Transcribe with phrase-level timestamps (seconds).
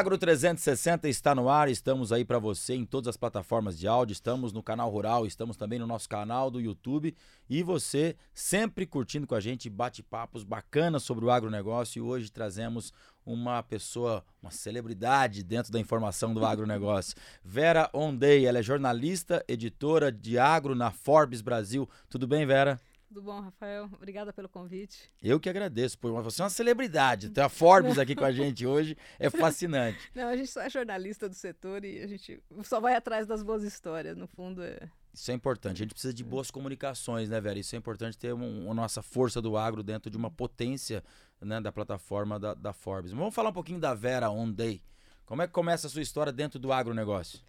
[0.00, 4.14] Agro 360 está no ar, estamos aí para você em todas as plataformas de áudio,
[4.14, 7.14] estamos no canal Rural, estamos também no nosso canal do YouTube
[7.50, 12.94] e você sempre curtindo com a gente bate-papos bacanas sobre o agronegócio e hoje trazemos
[13.26, 17.14] uma pessoa, uma celebridade dentro da informação do agronegócio.
[17.44, 21.86] Vera Ondei, ela é jornalista, editora de agro na Forbes Brasil.
[22.08, 22.80] Tudo bem, Vera?
[23.10, 23.90] Tudo bom, Rafael?
[23.92, 25.10] Obrigada pelo convite.
[25.20, 27.30] Eu que agradeço, por você é uma celebridade.
[27.30, 29.98] Ter a Forbes aqui com a gente hoje é fascinante.
[30.14, 33.42] Não, a gente só é jornalista do setor e a gente só vai atrás das
[33.42, 34.16] boas histórias.
[34.16, 34.88] No fundo, é.
[35.12, 35.78] Isso é importante.
[35.78, 37.58] A gente precisa de boas comunicações, né, Vera?
[37.58, 41.02] Isso é importante ter um, a nossa força do agro dentro de uma potência
[41.40, 43.10] né, da plataforma da, da Forbes.
[43.10, 44.84] Vamos falar um pouquinho da Vera On Day.
[45.26, 47.40] Como é que começa a sua história dentro do agronegócio?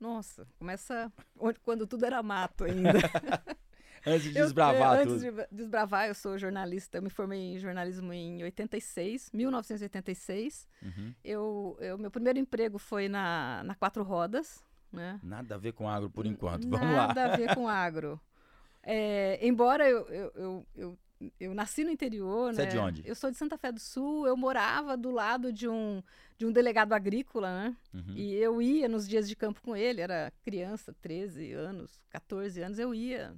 [0.00, 1.12] Nossa, começa
[1.62, 2.92] quando tudo era mato ainda.
[4.06, 5.12] Antes de desbravar eu, tudo.
[5.14, 6.98] Antes de desbravar, eu sou jornalista.
[6.98, 10.68] Eu me formei em jornalismo em 86, 1986.
[10.80, 11.14] Uhum.
[11.24, 14.64] Eu, eu, meu primeiro emprego foi na, na Quatro Rodas.
[14.92, 15.18] Né?
[15.22, 16.68] Nada a ver com agro por enquanto.
[16.68, 17.06] Vamos Nada lá.
[17.08, 18.20] Nada a ver com agro.
[18.88, 20.98] É, embora eu, eu, eu, eu,
[21.40, 22.68] eu nasci no interior, Você né?
[22.68, 23.02] é de onde?
[23.04, 24.28] Eu sou de Santa Fé do Sul.
[24.28, 26.00] Eu morava do lado de um,
[26.38, 27.76] de um delegado agrícola, né?
[27.92, 28.14] Uhum.
[28.14, 30.00] E eu ia nos dias de campo com ele.
[30.00, 32.78] Era criança, 13 anos, 14 anos.
[32.78, 33.34] Eu ia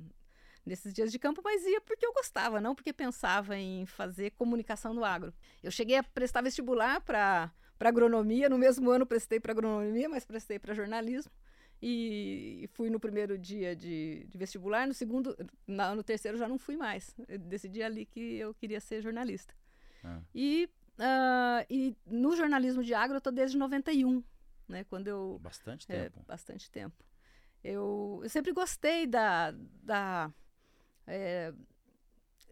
[0.68, 4.94] nesses dias de campo, mas ia porque eu gostava, não porque pensava em fazer comunicação
[4.94, 5.32] no agro.
[5.62, 10.58] Eu cheguei a prestar vestibular para agronomia, no mesmo ano prestei para agronomia, mas prestei
[10.58, 11.32] para jornalismo.
[11.80, 16.58] E fui no primeiro dia de, de vestibular, no segundo, na, no terceiro já não
[16.58, 17.14] fui mais.
[17.28, 19.54] Eu decidi ali que eu queria ser jornalista.
[20.02, 20.20] Ah.
[20.34, 24.22] E, uh, e no jornalismo de agro eu estou desde 91,
[24.68, 24.84] né?
[24.84, 26.18] Quando eu bastante tempo.
[26.20, 27.04] É, bastante tempo.
[27.62, 29.52] Eu, eu sempre gostei da,
[29.82, 30.32] da
[31.08, 31.52] é,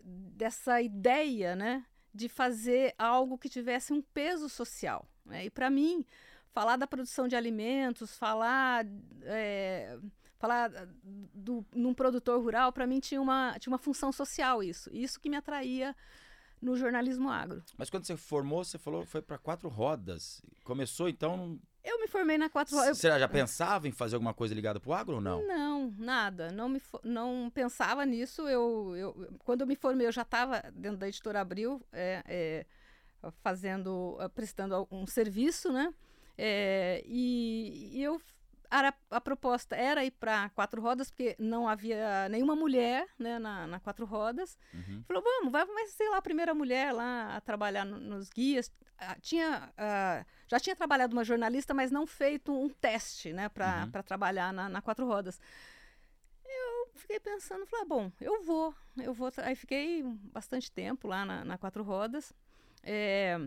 [0.03, 5.07] dessa ideia, né, de fazer algo que tivesse um peso social.
[5.25, 5.47] Né?
[5.47, 6.05] E para mim,
[6.53, 8.87] falar da produção de alimentos, falar
[9.23, 9.99] é,
[10.39, 10.71] falar
[11.03, 14.91] do, num produtor rural, para mim tinha uma, tinha uma função social isso.
[14.93, 15.95] Isso que me atraía
[16.61, 17.63] no jornalismo agro.
[17.77, 20.43] Mas quando você formou, você falou foi para quatro rodas.
[20.65, 22.99] Começou então eu me formei na quatro rodas.
[22.99, 25.47] Você já pensava em fazer alguma coisa ligada para o agro ou não?
[25.47, 26.51] Não, nada.
[26.51, 28.49] Não, me, não pensava nisso.
[28.49, 32.67] Eu, eu, quando eu me formei, eu já estava dentro da editora Abril, é, é,
[33.43, 35.95] fazendo, prestando um serviço, né?
[36.37, 38.21] É, e, e eu
[38.71, 43.67] a, a, proposta era ir para quatro rodas, porque não havia nenhuma mulher né, na,
[43.67, 44.59] na quatro rodas.
[44.73, 45.03] Uhum.
[45.07, 48.71] Falou, vamos, vai, vai ser lá a primeira mulher lá a trabalhar no, nos guias.
[48.99, 53.89] Ah, tinha, ah, já tinha trabalhado uma jornalista, mas não feito um teste né, para
[53.95, 54.03] uhum.
[54.03, 55.41] trabalhar na, na quatro rodas.
[56.45, 59.31] Eu fiquei pensando, falei, ah, bom, eu vou, eu vou.
[59.39, 62.33] Aí fiquei bastante tempo lá na, na quatro rodas.
[62.83, 63.39] É,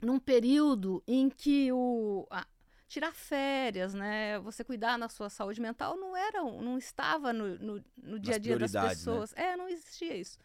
[0.00, 2.46] num período em que o, a,
[2.94, 4.38] tirar férias, né?
[4.40, 8.38] Você cuidar da sua saúde mental não era, não estava no, no, no dia a
[8.38, 8.88] dia das né?
[8.88, 9.34] pessoas.
[9.34, 9.46] Né?
[9.46, 10.38] É, não existia isso.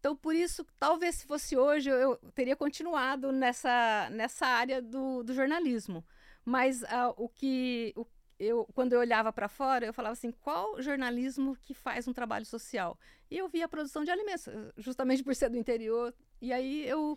[0.00, 5.32] Então, por isso, talvez se fosse hoje, eu, teria continuado nessa, nessa área do, do
[5.32, 6.04] jornalismo.
[6.44, 8.04] Mas uh, o que o,
[8.38, 12.44] eu, quando eu olhava para fora, eu falava assim: qual jornalismo que faz um trabalho
[12.44, 12.98] social?
[13.30, 16.12] E eu via a produção de alimentos, justamente por ser do interior.
[16.40, 17.16] E aí eu.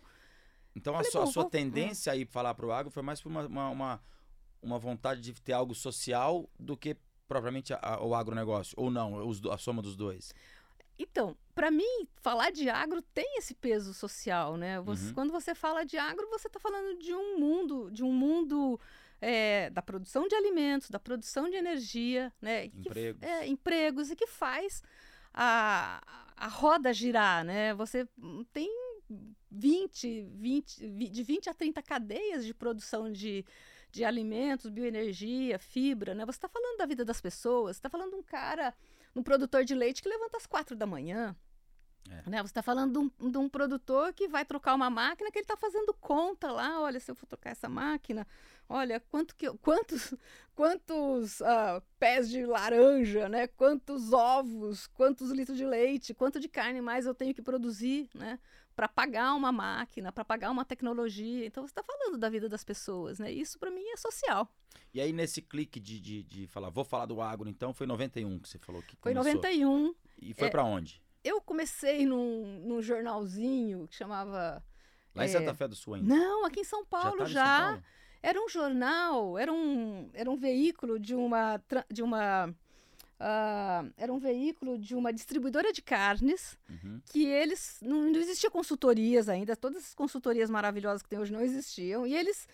[0.76, 3.28] Então, falei, a sua, a sua tendência aí falar para o agro foi mais por
[3.28, 4.02] uma, uma, uma
[4.62, 8.74] uma vontade de ter algo social do que propriamente a, a, o agronegócio?
[8.76, 10.34] Ou não, os, a soma dos dois?
[10.98, 14.80] Então, para mim, falar de agro tem esse peso social, né?
[14.80, 15.14] Você, uhum.
[15.14, 18.78] Quando você fala de agro, você está falando de um mundo, de um mundo
[19.20, 22.66] é, da produção de alimentos, da produção de energia, né?
[22.66, 23.20] Empregos.
[23.20, 24.82] Que, é, empregos e que faz
[25.32, 26.02] a,
[26.36, 27.72] a roda girar, né?
[27.74, 28.06] Você
[28.52, 28.68] tem
[29.50, 33.44] 20, 20, de 20 a 30 cadeias de produção de,
[33.90, 36.24] de alimentos, bioenergia, fibra, né?
[36.24, 38.74] Você está falando da vida das pessoas, está falando de um cara,
[39.14, 41.36] um produtor de leite que levanta às quatro da manhã.
[42.08, 42.30] É.
[42.30, 42.42] Né?
[42.42, 45.44] Você está falando de um, de um, produtor que vai trocar uma máquina que ele
[45.44, 46.80] está fazendo conta lá.
[46.80, 48.26] Olha, se eu for trocar essa máquina,
[48.68, 50.14] olha quanto que, quantos,
[50.54, 53.46] quantos uh, pés de laranja, né?
[53.48, 58.38] Quantos ovos, quantos litros de leite, quanto de carne mais eu tenho que produzir, né?
[58.74, 61.46] Para pagar uma máquina, para pagar uma tecnologia.
[61.46, 63.30] Então você está falando da vida das pessoas, né?
[63.30, 64.48] Isso para mim é social.
[64.92, 68.38] E aí nesse clique de, de, de, falar, vou falar do agro, então foi 91
[68.38, 69.22] que você falou que começou.
[69.22, 69.94] Foi 91.
[70.22, 71.02] E foi é, para onde?
[71.22, 74.64] Eu comecei num, num jornalzinho que chamava
[75.14, 76.14] Lá em é, Santa Fé do Sul ainda?
[76.14, 77.26] Não, aqui em São Paulo já.
[77.26, 77.58] já.
[77.58, 77.84] São Paulo?
[78.22, 82.54] Era um jornal, era um, era um veículo de uma, de uma
[83.20, 87.02] Uh, era um veículo de uma distribuidora de carnes uhum.
[87.04, 91.42] que eles não, não existia consultorias ainda todas as consultorias maravilhosas que tem hoje não
[91.42, 92.48] existiam e eles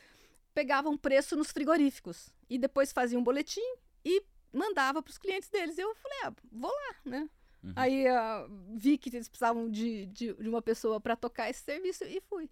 [0.53, 3.61] pegava um preço nos frigoríficos e depois fazia um boletim
[4.05, 5.79] e mandava para os clientes deles.
[5.79, 7.31] Eu falei, ah, vou lá, né?
[7.63, 7.73] Uhum.
[7.77, 12.05] Aí uh, vi que eles precisavam de, de, de uma pessoa para tocar esse serviço
[12.05, 12.51] e fui.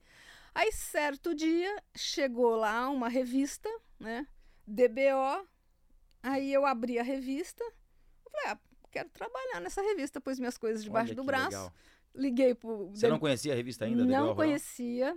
[0.54, 3.68] Aí, certo dia, chegou lá uma revista,
[3.98, 4.26] né?
[4.66, 5.48] DBO.
[6.22, 7.64] Aí eu abri a revista.
[8.34, 8.58] Falei, ah,
[8.90, 10.20] quero trabalhar nessa revista.
[10.20, 11.50] Pus minhas coisas debaixo Olha do braço.
[11.50, 11.72] Legal.
[12.14, 12.90] Liguei pro.
[12.90, 14.04] Você não conhecia a revista ainda?
[14.04, 15.16] Não conhecia.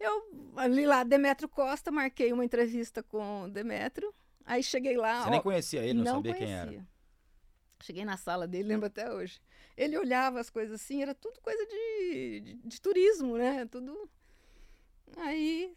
[0.00, 4.12] Eu ali lá, Demetrio Costa, marquei uma entrevista com Demetrio.
[4.44, 5.22] Aí cheguei lá.
[5.22, 6.66] Você ó, nem conhecia ele, não, não sabia conhecia.
[6.66, 6.88] quem era.
[7.80, 9.40] Cheguei na sala dele, lembro até hoje.
[9.76, 13.64] Ele olhava as coisas assim, era tudo coisa de, de, de turismo, né?
[13.66, 14.10] Tudo.
[15.16, 15.76] Aí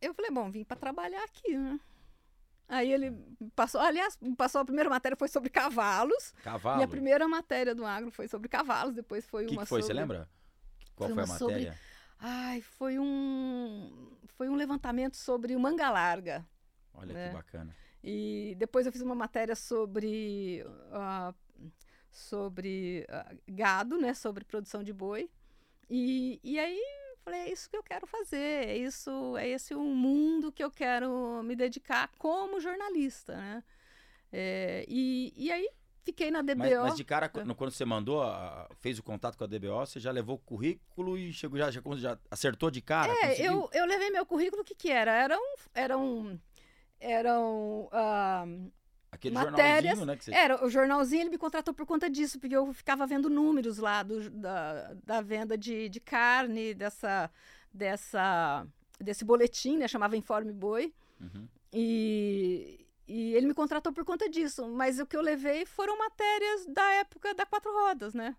[0.00, 1.78] eu falei, bom, vim para trabalhar aqui, né?
[2.70, 3.12] Aí ele
[3.56, 6.32] passou, aliás, passou a primeira matéria foi sobre cavalos.
[6.44, 6.80] Cavalo.
[6.80, 9.82] E a primeira matéria do agro foi sobre cavalos, depois foi que uma que foi,
[9.82, 9.92] sobre...
[9.92, 10.28] você lembra?
[10.94, 11.72] Qual foi, foi a matéria?
[11.72, 11.78] Sobre...
[12.20, 16.46] Ai, foi um foi um levantamento sobre o manga larga.
[16.94, 17.28] Olha né?
[17.28, 17.76] que bacana.
[18.04, 21.34] E depois eu fiz uma matéria sobre uh,
[22.08, 25.28] sobre uh, gado, né, sobre produção de boi.
[25.88, 26.80] E, e aí
[27.30, 30.70] falei, é isso que eu quero fazer, é isso, é esse o mundo que eu
[30.70, 33.64] quero me dedicar como jornalista, né?
[34.32, 35.68] É, e, e aí
[36.02, 36.58] fiquei na DBO.
[36.58, 37.28] Mas, mas de cara, é.
[37.28, 38.22] quando você mandou,
[38.80, 41.80] fez o contato com a DBO, você já levou o currículo e chegou, já, já,
[41.96, 43.12] já acertou de cara?
[43.22, 45.12] É, eu, eu levei meu currículo, o que que era?
[45.12, 45.54] Era um...
[45.74, 46.38] Era um
[47.00, 48.72] eram uh,
[49.12, 49.98] Aquele matérias.
[49.98, 50.16] jornalzinho, né?
[50.20, 50.32] Você...
[50.32, 54.02] Era, o jornalzinho ele me contratou por conta disso, porque eu ficava vendo números lá
[54.02, 57.30] do, da, da venda de, de carne, dessa,
[57.72, 58.66] dessa,
[59.00, 59.88] desse boletim, né?
[59.88, 60.94] Chamava Informe Boi.
[61.20, 61.48] Uhum.
[61.72, 64.68] E, e ele me contratou por conta disso.
[64.68, 68.36] Mas o que eu levei foram matérias da época da quatro rodas, né?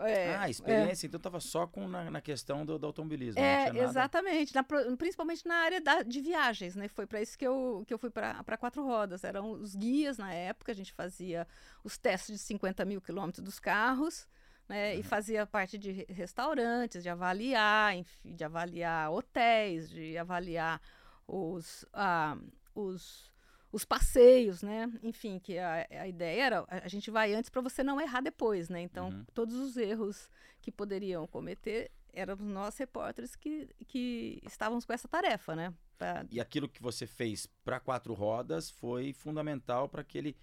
[0.00, 1.08] É, ah, a experiência, é.
[1.08, 3.40] então estava só com na, na, questão do, do automobilismo.
[3.40, 4.54] É, exatamente.
[4.54, 4.64] Na,
[4.96, 6.88] principalmente na área da, de viagens, né?
[6.88, 9.24] Foi para isso que eu, que eu fui para quatro rodas.
[9.24, 11.46] Eram os guias na época, a gente fazia
[11.82, 14.28] os testes de 50 mil quilômetros dos carros.
[14.68, 15.00] Né, uhum.
[15.00, 20.80] E fazia parte de restaurantes, de avaliar, enfim, de avaliar hotéis, de avaliar
[21.26, 22.36] os, ah,
[22.72, 23.32] os
[23.72, 24.90] os passeios, né?
[25.02, 28.68] Enfim, que a, a ideia era a gente vai antes para você não errar depois,
[28.68, 28.80] né?
[28.80, 29.24] Então, uhum.
[29.32, 30.28] todos os erros
[30.60, 35.72] que poderiam cometer éramos nós repórteres que, que estávamos com essa tarefa, né?
[35.96, 36.26] Pra...
[36.30, 40.36] E aquilo que você fez para quatro rodas foi fundamental para que ele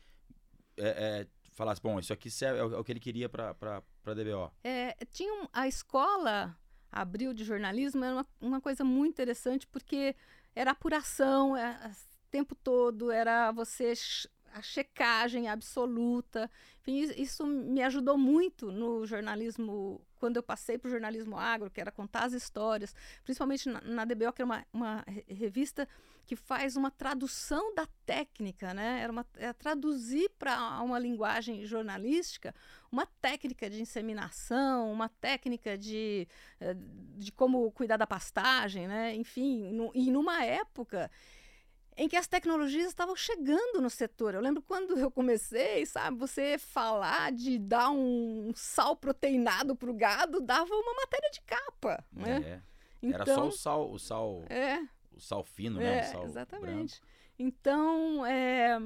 [0.78, 4.14] é, é, falasse, bom, isso aqui é o, é o que ele queria para a
[4.14, 4.52] DBO.
[4.64, 6.58] É, tinha um, a escola
[6.92, 10.16] Abril de jornalismo era uma, uma coisa muito interessante porque
[10.56, 11.92] era apuração, é,
[12.28, 13.94] tempo todo, era você
[14.54, 16.50] a checagem absoluta.
[16.82, 21.80] Enfim, isso me ajudou muito no jornalismo, quando eu passei para o jornalismo agro, que
[21.80, 25.88] era contar as histórias, principalmente na, na DBO, que é uma, uma revista
[26.26, 29.00] que faz uma tradução da técnica, né?
[29.02, 32.54] Era, uma, é traduzir para uma linguagem jornalística
[32.92, 36.28] uma técnica de inseminação, uma técnica de,
[36.60, 36.76] eh,
[37.16, 39.16] de como cuidar da pastagem, né?
[39.16, 41.10] Enfim, no, e numa época
[41.98, 44.36] em que as tecnologias estavam chegando no setor.
[44.36, 49.94] Eu lembro quando eu comecei, sabe, você falar de dar um sal proteinado para o
[49.94, 52.62] gado dava uma matéria de capa, né?
[52.64, 52.78] É.
[53.02, 54.80] Então, Era só o sal, o sal, é,
[55.16, 56.00] o sal fino, né?
[56.00, 57.02] é, O sal exatamente.
[57.02, 57.18] Branco.
[57.40, 58.80] Então, é,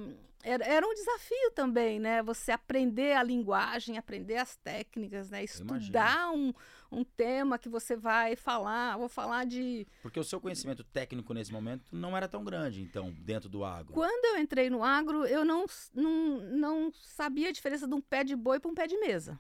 [0.44, 2.22] era, era, um desafio também, né?
[2.24, 5.44] Você aprender a linguagem, aprender as técnicas, né?
[5.44, 6.54] Estudar um,
[6.92, 8.98] um tema que você vai falar.
[8.98, 9.88] Vou falar de.
[10.02, 13.94] Porque o seu conhecimento técnico nesse momento não era tão grande, então, dentro do agro.
[13.94, 18.24] Quando eu entrei no agro, eu não, não, não sabia a diferença de um pé
[18.24, 19.40] de boi para um pé de mesa.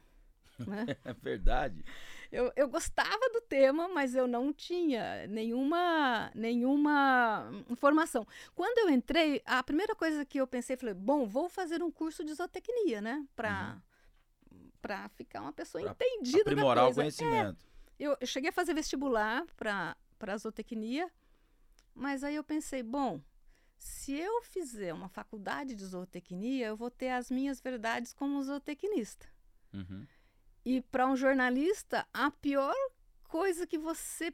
[0.59, 0.85] Né?
[1.03, 1.83] é verdade.
[2.31, 8.25] Eu, eu gostava do tema, mas eu não tinha nenhuma, nenhuma informação.
[8.55, 12.23] Quando eu entrei, a primeira coisa que eu pensei, falei, bom, vou fazer um curso
[12.23, 13.25] de zootecnia, né?
[13.35, 13.81] Para uhum.
[14.81, 16.99] Pra ficar uma pessoa pra entendida aprimorar da coisa.
[16.99, 17.65] o conhecimento.
[17.99, 21.11] É, eu, eu cheguei a fazer vestibular para zootecnia,
[21.93, 23.21] mas aí eu pensei, bom,
[23.77, 29.27] se eu fizer uma faculdade de zootecnia, eu vou ter as minhas verdades como zootecnista.
[29.73, 30.05] Uhum.
[30.63, 32.75] E para um jornalista, a pior
[33.23, 34.33] coisa que você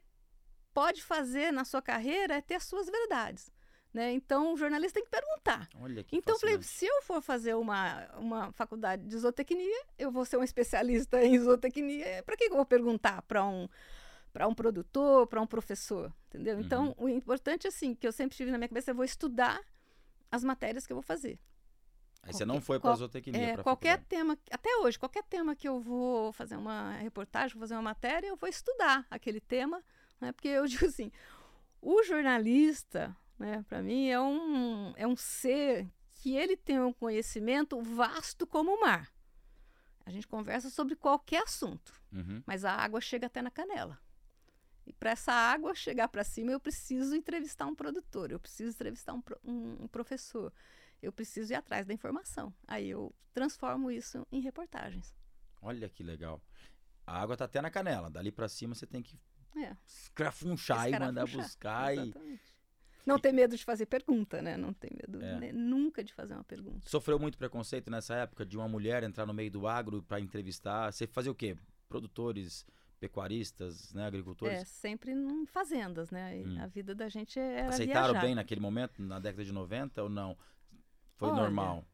[0.73, 3.51] pode fazer na sua carreira é ter as suas verdades.
[3.93, 4.11] Né?
[4.11, 5.67] Então, o jornalista tem que perguntar.
[5.79, 10.25] Olha que então, falei, se eu for fazer uma, uma faculdade de zootecnia, eu vou
[10.25, 12.21] ser um especialista em zootecnia.
[12.23, 13.67] Para que eu vou perguntar para um
[14.33, 16.59] para um produtor, para um professor, entendeu?
[16.59, 17.05] Então, uhum.
[17.05, 19.59] o importante assim, que eu sempre tive na minha cabeça, eu vou estudar
[20.31, 21.39] as matérias que eu vou fazer.
[22.21, 23.53] Aí você não foi para a zootecnia?
[23.53, 27.75] É, qualquer tema, até hoje, qualquer tema que eu vou fazer uma reportagem, vou fazer
[27.75, 29.81] uma matéria, eu vou estudar aquele tema,
[30.19, 30.31] né?
[30.31, 31.11] Porque eu digo assim,
[31.81, 37.81] O jornalista, né, para mim, é um, é um ser que ele tem um conhecimento
[37.81, 39.11] vasto como o mar.
[40.05, 42.41] A gente conversa sobre qualquer assunto, Uhum.
[42.45, 43.99] mas a água chega até na canela.
[44.85, 49.13] E para essa água chegar para cima, eu preciso entrevistar um produtor, eu preciso entrevistar
[49.13, 50.51] um, um- um professor,
[51.01, 52.53] eu preciso ir atrás da informação.
[52.65, 55.13] Aí eu transformo isso em reportagens.
[55.61, 56.41] Olha que legal.
[57.05, 58.09] A água tá até na canela.
[58.09, 59.19] Dali pra cima você tem que
[59.57, 61.95] É, escrafunchar e mandar buscar.
[61.95, 62.13] E...
[63.07, 64.57] Não ter medo de fazer pergunta, né?
[64.57, 65.39] Não ter medo É.
[65.39, 66.87] né, nunca de fazer uma pergunta.
[66.89, 70.91] Sofreu muito preconceito nessa época de uma mulher entrar no meio do agro pra entrevistar.
[70.91, 71.55] Você fazia o quê?
[71.87, 72.65] Produtores,
[72.99, 74.05] pecuaristas, né?
[74.05, 74.61] agricultores?
[74.61, 76.43] É, sempre em fazendas, né?
[76.45, 76.61] Hum.
[76.61, 78.21] A vida da gente era Aceitaram viajar.
[78.25, 80.37] bem naquele momento, na década de 90 ou não?
[81.15, 81.85] Foi Olha, normal?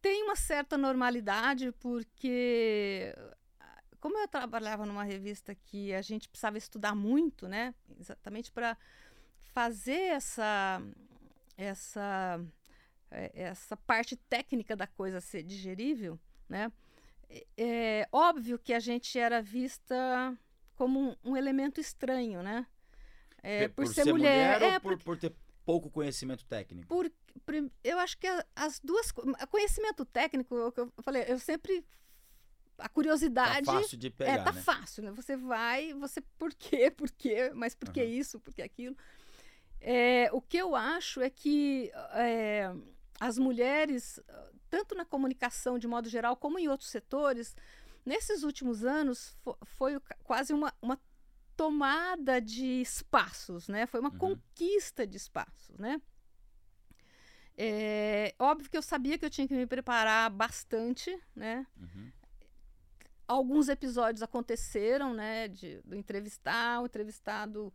[0.00, 3.14] Tem uma certa normalidade, porque
[3.60, 7.74] ah, como eu trabalhava numa revista que a gente precisava estudar muito, né?
[7.98, 8.76] Exatamente para
[9.56, 10.82] fazer essa
[11.56, 12.38] essa
[13.10, 16.70] eh, essa parte técnica da coisa ser digerível, né?
[17.30, 19.96] É, é óbvio que a gente era vista
[20.74, 22.66] como um, um elemento estranho, né?
[23.42, 25.32] É, Pe- por, ser, mulher, ou é, por, por ter
[25.64, 26.86] pouco conhecimento técnico?
[26.88, 27.10] por,
[27.82, 31.82] eu acho que as duas co- conhecimento técnico é o que eu falei eu sempre
[32.78, 34.60] a Tá curiosidade fácil de pegar, é tá né?
[34.62, 38.62] fácil né você vai você por quê por quê mas por que isso por que
[38.62, 38.96] aquilo
[39.80, 42.72] É, o que eu acho é que é,
[43.20, 44.18] as mulheres
[44.70, 47.54] tanto na comunicação de modo geral como em outros setores
[48.04, 50.98] nesses últimos anos fo- foi quase uma, uma
[51.56, 54.18] tomada de espaços né foi uma Uhum.
[54.18, 56.00] conquista de espaços né
[57.56, 61.66] é, óbvio que eu sabia que eu tinha que me preparar bastante, né?
[61.80, 62.12] Uhum.
[63.26, 65.48] Alguns episódios aconteceram, né?
[65.48, 67.72] De, do entrevistar, o entrevistado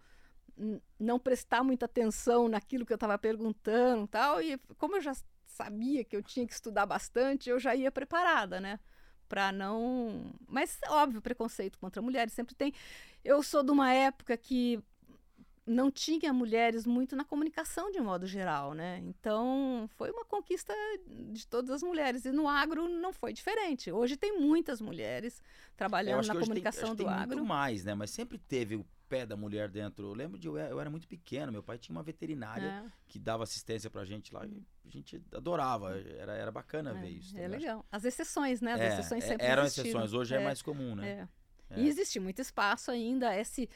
[1.00, 4.42] não prestar muita atenção naquilo que eu estava perguntando tal.
[4.42, 5.14] E como eu já
[5.46, 8.80] sabia que eu tinha que estudar bastante, eu já ia preparada, né?
[9.28, 10.34] Para não.
[10.48, 12.74] Mas, óbvio, preconceito contra mulheres sempre tem.
[13.24, 14.82] Eu sou de uma época que
[15.66, 18.98] não tinha mulheres muito na comunicação de modo geral, né?
[19.06, 20.74] Então foi uma conquista
[21.08, 23.92] de todas as mulheres e no agro não foi diferente.
[23.92, 25.42] Hoje tem muitas mulheres
[25.78, 27.38] trabalhando na tem- comunicação que do tem agro.
[27.38, 27.94] muito mais, né?
[27.94, 30.08] Mas sempre teve pé da mulher dentro.
[30.08, 33.20] Eu lembro de eu, eu era muito pequeno, meu pai tinha uma veterinária É, que
[33.20, 34.46] dava assistência pra gente lá.
[34.46, 37.38] e a gente adorava, era, era bacana ver isso.
[37.38, 37.46] é.
[37.46, 37.86] Acho legal.
[37.92, 38.72] As exceções, né?
[38.74, 39.88] As É, exceções é, sempre eram existiram.
[39.90, 41.28] exceções, hoje é, É, mais comum, né?
[41.70, 41.76] é.
[41.76, 41.80] É.
[41.82, 43.38] E existe muito espaço ainda.
[43.38, 43.70] Esse,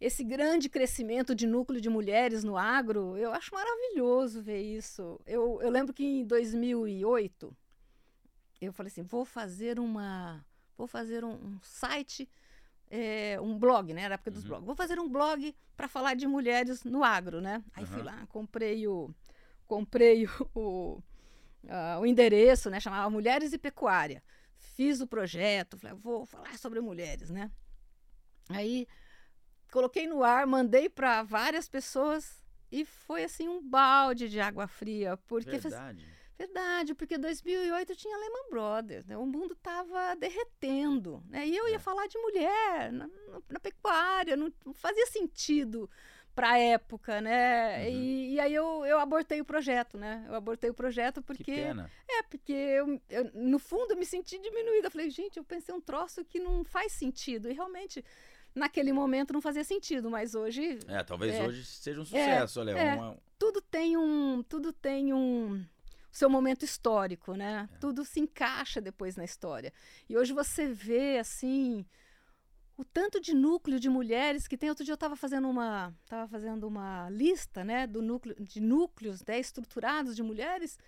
[0.00, 5.20] esse grande crescimento de núcleo de mulheres no agro, eu acho maravilhoso ver isso.
[5.26, 7.56] Eu, eu lembro que em 2008,
[8.60, 10.44] eu falei assim, vou fazer uma...
[10.76, 12.28] Vou fazer um, um site,
[12.94, 14.02] é, um blog, né?
[14.02, 14.48] Era a época dos Uhum.
[14.48, 14.66] blogs.
[14.66, 17.62] Vou fazer um blog para falar de mulheres no agro, né?
[17.74, 18.04] Aí fui Aham.
[18.04, 19.10] lá, comprei o...
[19.66, 21.02] Comprei o, o,
[21.68, 22.78] ah, o endereço, né?
[22.80, 24.22] Chamava Mulheres e Pecuária
[24.74, 27.50] fiz o projeto, falei, vou falar sobre mulheres, né?
[28.48, 28.86] Aí
[29.70, 35.16] coloquei no ar, mandei para várias pessoas e foi assim um balde de água fria,
[35.28, 36.08] porque Verdade.
[36.38, 39.16] Verdade, porque 2008 tinha Lehman Brothers, né?
[39.16, 41.46] O mundo estava derretendo, né?
[41.46, 41.78] E eu ia É.
[41.78, 43.08] falar de mulher na,
[43.48, 45.88] na- pecuária, não, não fazia sentido
[46.34, 47.84] para a época, né?
[47.88, 47.94] Uhum.
[47.94, 50.24] E, e aí eu, eu abortei o projeto, né?
[50.28, 51.88] Eu abortei o projeto Que porque pena.
[52.08, 54.88] é, porque eu, eu, no fundo eu me senti diminuída.
[54.88, 57.48] Eu falei, gente, eu pensei um troço que não faz sentido.
[57.48, 58.04] E realmente,
[58.52, 61.46] naquele momento não fazia sentido, mas hoje É, talvez É.
[61.46, 62.72] hoje seja um sucesso, olha.
[62.72, 62.94] é.
[62.96, 64.42] uma- tudo tem um.
[64.42, 65.64] Tudo tem um.
[66.14, 67.68] Seu momento histórico, né?
[67.74, 67.78] É.
[67.78, 69.72] Tudo se encaixa depois na história.
[70.08, 71.84] E hoje você vê, assim,
[72.76, 74.68] o tanto de núcleo de mulheres que tem.
[74.68, 75.92] Outro dia eu estava fazendo uma.
[76.06, 77.84] Tava fazendo uma lista, né?
[77.84, 80.78] Do núcleo, de núcleos né, estruturados de mulheres.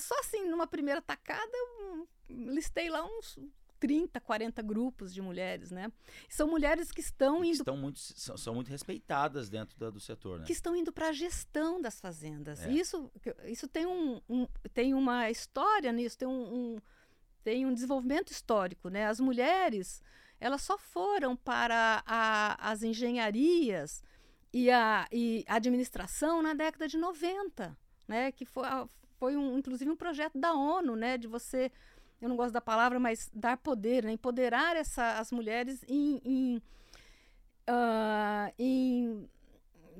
[0.00, 3.38] Só assim, numa primeira tacada, eu listei lá uns
[3.82, 5.90] 30, 40 grupos de mulheres, né?
[6.28, 9.98] São mulheres que estão que indo estão muito, são, são muito respeitadas dentro da- do
[9.98, 10.46] setor, né?
[10.46, 12.64] que estão indo para a gestão das fazendas.
[12.64, 12.70] É.
[12.70, 13.10] Isso,
[13.46, 16.78] isso tem, um, um- tem uma história nisso, tem um, um-
[17.42, 18.88] tem um desenvolvimento histórico.
[18.88, 19.06] Né?
[19.06, 20.00] As mulheres
[20.38, 24.02] elas só foram para a- as engenharias
[24.52, 28.30] e a, e a administração na década de 90, né?
[28.32, 28.66] que foi,
[29.18, 31.16] foi um, inclusive um projeto da ONU né?
[31.18, 31.70] de você,
[32.22, 34.12] eu não gosto da palavra, mas dar poder, né?
[34.12, 36.62] empoderar essa, as mulheres em, em,
[37.66, 39.28] ah, em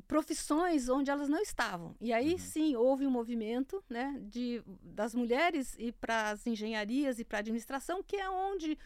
[0.06, 1.94] profissões onde elas não estavam.
[2.00, 2.38] E aí Uhum.
[2.38, 7.40] sim houve um movimento né, de, das mulheres ir para as engenharias e para a
[7.40, 8.78] administração, que é onde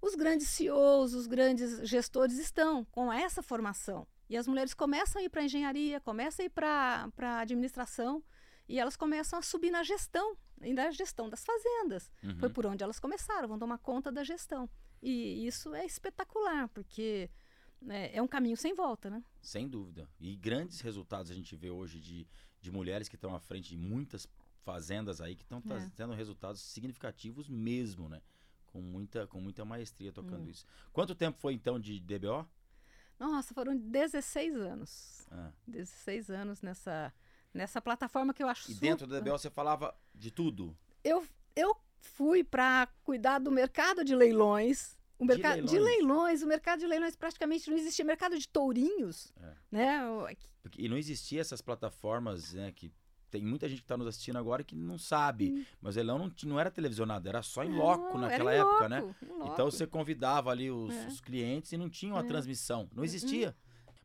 [0.00, 4.06] os grandes CEOs, os grandes gestores estão com essa formação.
[4.30, 8.22] E as mulheres começam a ir para engenharia, começam a ir para a administração
[8.68, 12.10] e elas começam a subir na gestão, na gestão das fazendas.
[12.22, 12.38] Uhum.
[12.38, 14.68] Foi por onde elas começaram, vão tomar conta da gestão.
[15.02, 17.30] E isso é espetacular, porque
[17.88, 19.22] é, é um caminho sem volta, né?
[19.40, 20.08] Sem dúvida.
[20.18, 22.26] E grandes resultados a gente vê hoje de,
[22.60, 24.26] de mulheres que estão à frente de muitas
[24.64, 25.90] fazendas aí que estão é.
[25.96, 28.20] tendo resultados significativos mesmo, né?
[28.66, 30.50] Com muita, com muita maestria tocando hum.
[30.50, 30.66] isso.
[30.92, 32.46] Quanto tempo foi então de DBO?
[33.18, 35.26] Nossa, foram 16 anos.
[35.30, 35.50] Ah.
[35.66, 37.12] 16 anos nessa,
[37.52, 38.86] nessa plataforma que eu acho E super...
[38.86, 40.76] dentro da DBO você falava de tudo?
[41.02, 41.24] Eu,
[41.54, 44.96] eu fui para cuidar do mercado de leilões.
[45.18, 45.70] O mercado de leilões.
[45.70, 46.42] de leilões.
[46.42, 48.04] o mercado de leilões praticamente não existia.
[48.04, 49.52] Mercado de tourinhos, é.
[49.70, 50.00] né?
[50.76, 52.92] E não existia essas plataformas, né, que
[53.30, 55.64] tem muita gente que está nos assistindo agora que não sabe, hum.
[55.80, 59.14] mas o leilão não, não era televisionado, era só em loco não, naquela época, né?
[59.52, 61.06] Então você convidava ali os, é.
[61.08, 62.26] os, clientes e não tinha uma é.
[62.26, 63.54] transmissão, não existia.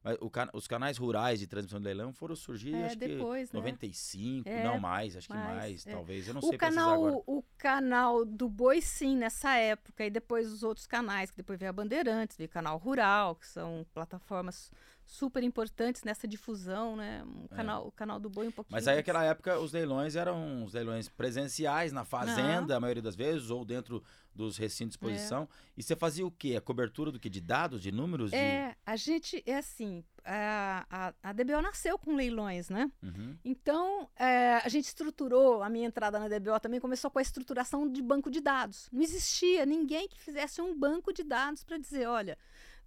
[0.03, 3.55] Mas can os canais rurais de transmissão de leilão foram surgir, é, acho depois, que
[3.55, 3.61] né?
[3.61, 5.91] 95, é, não mais, acho que mais, mais é.
[5.91, 7.23] talvez, eu não o sei canal, agora.
[7.25, 11.69] O canal do Boi, sim, nessa época, e depois os outros canais, que depois veio
[11.69, 14.69] a Bandeirantes, veio o Canal Rural, que são plataformas
[15.05, 17.23] super importantes nessa difusão, né?
[17.25, 17.55] O é.
[17.55, 17.87] canal, é.
[17.87, 18.75] o canal do boi um pouquinho.
[18.75, 23.15] Mas aí naquela época os leilões eram os leilões presenciais na fazenda, a maioria das
[23.15, 24.03] vezes, ou dentro
[24.35, 25.43] dos recintos de exposição.
[25.43, 25.47] É.
[25.77, 26.55] E você fazia o quê?
[26.57, 27.29] A cobertura do que?
[27.29, 28.33] De dados, de números?
[28.33, 28.75] É, de...
[28.85, 32.91] a gente, é assim, a, a, a DBO nasceu com leilões, né?
[33.01, 33.37] Uhum.
[33.43, 37.89] Então, é, a gente estruturou, a minha entrada na DBO também começou com a estruturação
[37.89, 38.89] de banco de dados.
[38.91, 42.37] Não existia ninguém que fizesse um banco de dados para dizer, olha,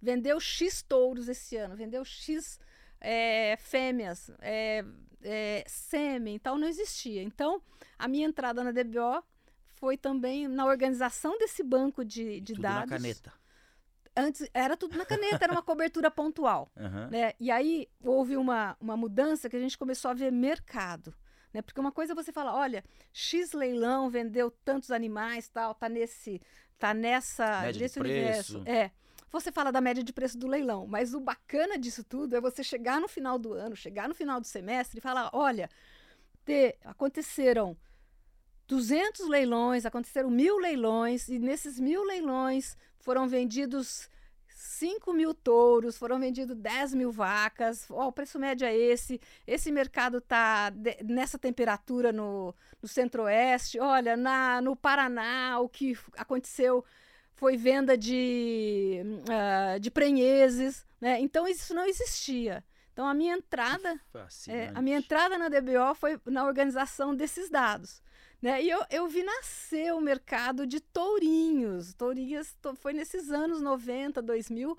[0.01, 2.59] vendeu X touros esse ano, vendeu X
[2.99, 4.83] é, fêmeas, é,
[5.21, 7.21] é, sêmen, tal, não existia.
[7.21, 7.61] Então,
[7.97, 9.23] a minha entrada na DBO
[9.75, 12.89] foi também na organização desse banco de, de tudo dados.
[12.89, 13.33] na caneta.
[14.15, 16.71] Antes era tudo na caneta, era uma cobertura pontual.
[16.77, 17.07] Uhum.
[17.09, 17.33] Né?
[17.39, 21.13] E aí houve uma, uma mudança que a gente começou a ver mercado.
[21.53, 21.61] Né?
[21.61, 26.41] Porque uma coisa é você fala, olha, X leilão vendeu tantos animais, tal, tá nesse,
[26.79, 28.63] tá nessa, Média nesse universo.
[28.65, 28.91] É.
[29.31, 32.63] Você fala da média de preço do leilão, mas o bacana disso tudo é você
[32.63, 35.69] chegar no final do ano, chegar no final do semestre e falar: olha,
[36.45, 37.75] ter, aconteceram
[38.67, 44.09] 200 leilões, aconteceram mil leilões, e nesses mil leilões foram vendidos
[44.47, 50.17] 5 mil touros, foram vendidos 10 mil vacas, o preço médio é esse, esse mercado
[50.17, 56.83] está nessa temperatura no, no centro-oeste, olha, na, no Paraná, o que aconteceu
[57.37, 61.19] foi venda de, uh, de prenheses, né?
[61.21, 62.63] Então isso não existia.
[62.91, 63.99] Então a minha entrada,
[64.47, 68.01] é, a minha entrada na DBO foi na organização desses dados.
[68.41, 68.63] Né?
[68.63, 71.93] E eu, eu vi nascer o mercado de tourinhos.
[71.93, 74.77] Tourinhos to, foi nesses anos 90, 2000, uhum.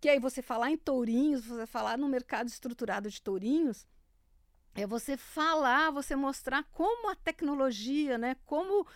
[0.00, 3.86] que aí você falar em tourinhos, você falar no mercado estruturado de tourinhos,
[4.74, 8.86] é você falar, você mostrar como a tecnologia, né, como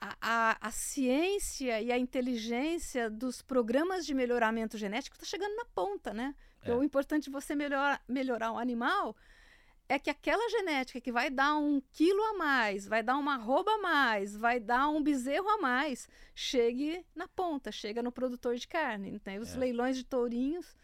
[0.00, 5.64] a, a, a, ciência e a inteligência dos programas de melhoramento genético está chegando na
[5.66, 6.34] ponta, né?
[6.62, 6.72] É.
[6.74, 9.14] O importante de você melhor, melhorar um animal
[9.88, 13.72] é que aquela genética que vai dar um quilo a mais, vai dar uma arroba
[13.72, 18.68] a mais, vai dar um bezerro a mais, chegue na ponta, chega no produtor de
[18.68, 19.10] carne.
[19.10, 19.58] Então, os é.
[19.58, 20.76] leilões de tourinhos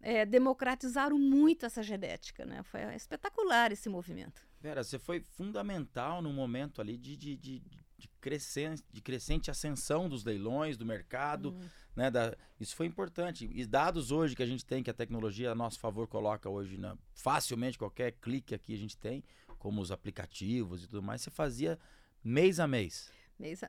[0.00, 2.62] é, democratizaram muito essa genética, né?
[2.62, 4.46] Foi espetacular esse movimento.
[4.58, 7.62] Vera, você foi fundamental no momento ali de, de, de
[7.98, 11.50] de crescente, de crescente ascensão dos leilões, do mercado.
[11.50, 11.68] Uhum.
[11.94, 13.50] Né, da, isso foi importante.
[13.52, 16.76] E dados hoje que a gente tem, que a tecnologia a nosso favor coloca hoje,
[16.76, 19.24] na, facilmente, qualquer clique aqui a gente tem,
[19.58, 21.78] como os aplicativos e tudo mais, você fazia
[22.22, 23.10] mês a mês.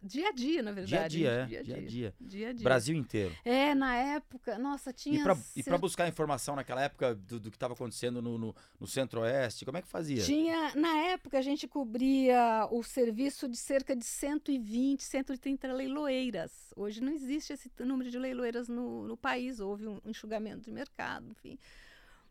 [0.01, 0.87] Dia a dia, na verdade.
[0.87, 1.45] Dia a dia, é.
[1.45, 2.15] Dia a dia.
[2.21, 2.63] dia, a dia.
[2.63, 3.35] Brasil inteiro.
[3.43, 5.19] É, na época, nossa, tinha.
[5.55, 9.65] E para buscar informação naquela época do, do que estava acontecendo no, no, no Centro-Oeste,
[9.65, 10.23] como é que fazia?
[10.23, 16.73] Tinha, na época, a gente cobria o serviço de cerca de 120, 130 leiloeiras.
[16.73, 21.29] Hoje não existe esse número de leiloeiras no, no país, houve um enxugamento de mercado,
[21.29, 21.59] enfim.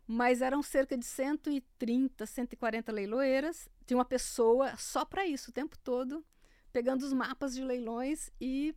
[0.07, 3.69] Mas eram cerca de 130, 140 leiloeiras.
[3.85, 6.25] Tinha uma pessoa só para isso o tempo todo
[6.77, 8.75] pegando os mapas de leilões e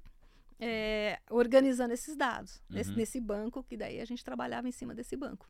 [0.59, 2.77] é, organizando esses dados uhum.
[2.77, 5.47] nesse, nesse, banco, que daí a gente trabalhava em cima desse banco.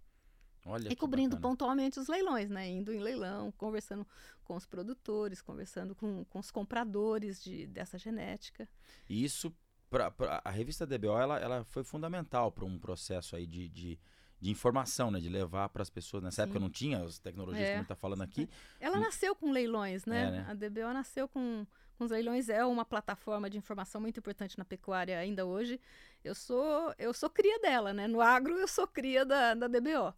[0.67, 1.49] Olha e cobrindo bacana.
[1.49, 2.69] pontualmente os leilões, né?
[2.69, 4.05] Indo em leilão, conversando
[4.43, 8.69] com os produtores, conversando com, com os compradores de, dessa genética.
[9.09, 9.55] E isso,
[9.89, 13.99] pra, pra a revista DBO, ela, ela foi fundamental para um processo aí de, de,
[14.41, 15.21] de, informação, né?
[15.21, 16.21] De levar para as pessoas.
[16.21, 16.43] Nessa Sim.
[16.43, 17.71] época não tinha as tecnologias é.
[17.75, 18.51] como está falando aqui.
[18.81, 20.25] Ela nasceu com leilões, né?
[20.25, 20.47] É, né?
[20.49, 21.65] A DBO nasceu com
[22.05, 25.81] os leilões é uma plataforma de informação muito importante na pecuária ainda hoje.
[26.25, 28.07] Eu sou eu sou cria dela, né?
[28.07, 30.15] No agro eu sou cria da, da DBO.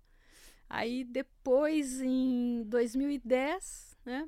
[0.69, 4.27] Aí depois, em 2010, né,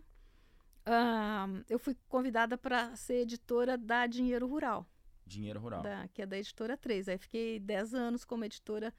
[0.86, 4.86] uh, eu fui convidada para ser editora da Dinheiro Rural.
[5.26, 5.82] Dinheiro Rural.
[5.82, 7.08] Da, que é da editora 3.
[7.08, 8.92] Aí fiquei 10 anos como editora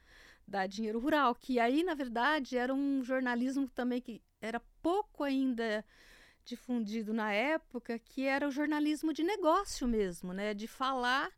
[0.44, 5.84] da Dinheiro Rural, que aí, na verdade, era um jornalismo também que era pouco ainda
[6.46, 10.54] difundido na época, que era o jornalismo de negócio mesmo, né?
[10.54, 11.30] De falar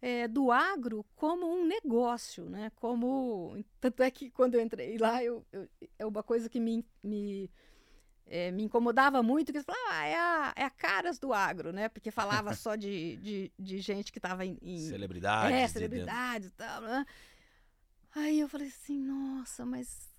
[0.00, 2.70] é, do agro como um negócio, né?
[2.76, 6.84] Como tanto é que quando eu entrei lá, eu, eu é uma coisa que me,
[7.02, 7.48] me
[8.26, 11.72] é, me incomodava muito, que eles falavam, ah, é a, é a caras do agro,
[11.72, 11.88] né?
[11.88, 14.78] Porque falava só de, de, de gente que estava em, em...
[14.78, 15.56] Celebridades.
[15.56, 17.06] É, celebridades e tal, né?
[18.14, 20.10] Aí eu falei assim, nossa, mas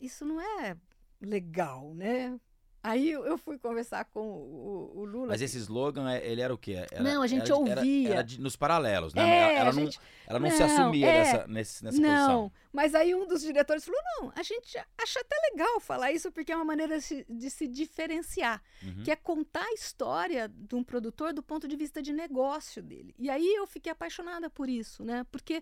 [0.00, 0.76] isso não é
[1.20, 2.40] legal, né?
[2.86, 5.26] Aí eu fui conversar com o, o Lula.
[5.26, 6.86] Mas esse slogan, é, ele era o quê?
[6.92, 8.06] Era, não, a gente era, ouvia.
[8.06, 9.28] Era, era de, nos paralelos, né?
[9.28, 12.08] É, ela, ela gente, não, ela não, não se assumia é, nessa, nesse, nessa não,
[12.08, 12.42] posição.
[12.42, 16.30] Não, mas aí um dos diretores falou, não, a gente acha até legal falar isso
[16.30, 19.02] porque é uma maneira de, de se diferenciar, uhum.
[19.02, 23.12] que é contar a história de um produtor do ponto de vista de negócio dele.
[23.18, 25.26] E aí eu fiquei apaixonada por isso, né?
[25.32, 25.60] Porque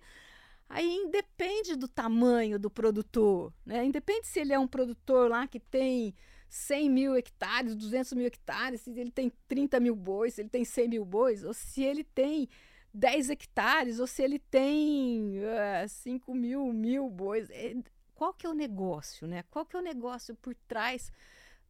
[0.66, 3.84] Aí independe do tamanho do produtor, né?
[3.84, 6.14] Independe se ele é um produtor lá que tem
[6.48, 10.64] 100 mil hectares, 200 mil hectares, se ele tem 30 mil bois, se ele tem
[10.64, 12.48] 100 mil bois, ou se ele tem
[12.92, 17.50] 10 hectares, ou se ele tem uh, 5 mil, mil bois.
[17.50, 17.74] É,
[18.14, 19.42] qual que é o negócio, né?
[19.50, 21.10] Qual que é o negócio por trás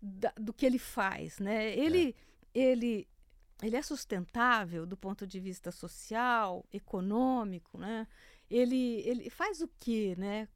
[0.01, 1.77] da, do que ele faz, né?
[1.77, 2.15] Ele,
[2.55, 2.59] é.
[2.59, 3.09] ele,
[3.63, 8.07] ele é sustentável do ponto de vista social, econômico, né?
[8.51, 10.49] ele, ele faz o quê, né?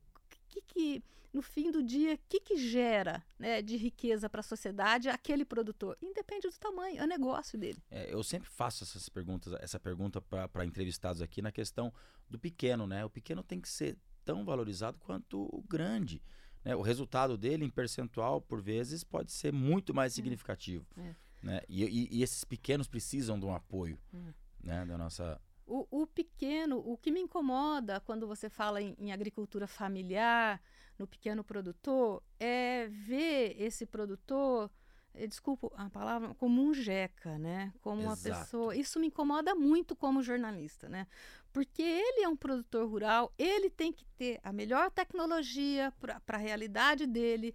[0.48, 4.42] Que, que, no fim do dia, o que, que gera né, de riqueza para a
[4.42, 5.96] sociedade aquele produtor?
[6.00, 7.82] Independe do tamanho, é o negócio dele.
[7.90, 11.92] É, eu sempre faço essas perguntas, essa pergunta para entrevistados aqui na questão
[12.28, 13.04] do pequeno, né?
[13.04, 16.22] O pequeno tem que ser tão valorizado quanto o grande.
[16.64, 16.74] Né?
[16.74, 20.16] O resultado dele, em percentual, por vezes, pode ser muito mais é.
[20.16, 20.86] significativo.
[20.96, 21.14] É.
[21.42, 21.60] Né?
[21.68, 24.34] E, e, e, esses pequenos precisam de um apoio é.
[24.66, 24.86] né?
[24.86, 29.66] da nossa o, o, pequeno, o que me incomoda quando você fala em, em, agricultura
[29.66, 30.60] familiar,
[30.98, 34.70] no pequeno produtor, é ver esse produtor,
[35.14, 37.72] é, desculpa a palavra, como um jeca, né?
[37.80, 38.28] Como Exato.
[38.28, 38.76] uma pessoa.
[38.76, 41.06] Isso me incomoda muito como jornalista, né?
[41.52, 46.36] Porque ele é um produtor rural, ele tem que ter a melhor tecnologia para a
[46.36, 47.54] realidade dele,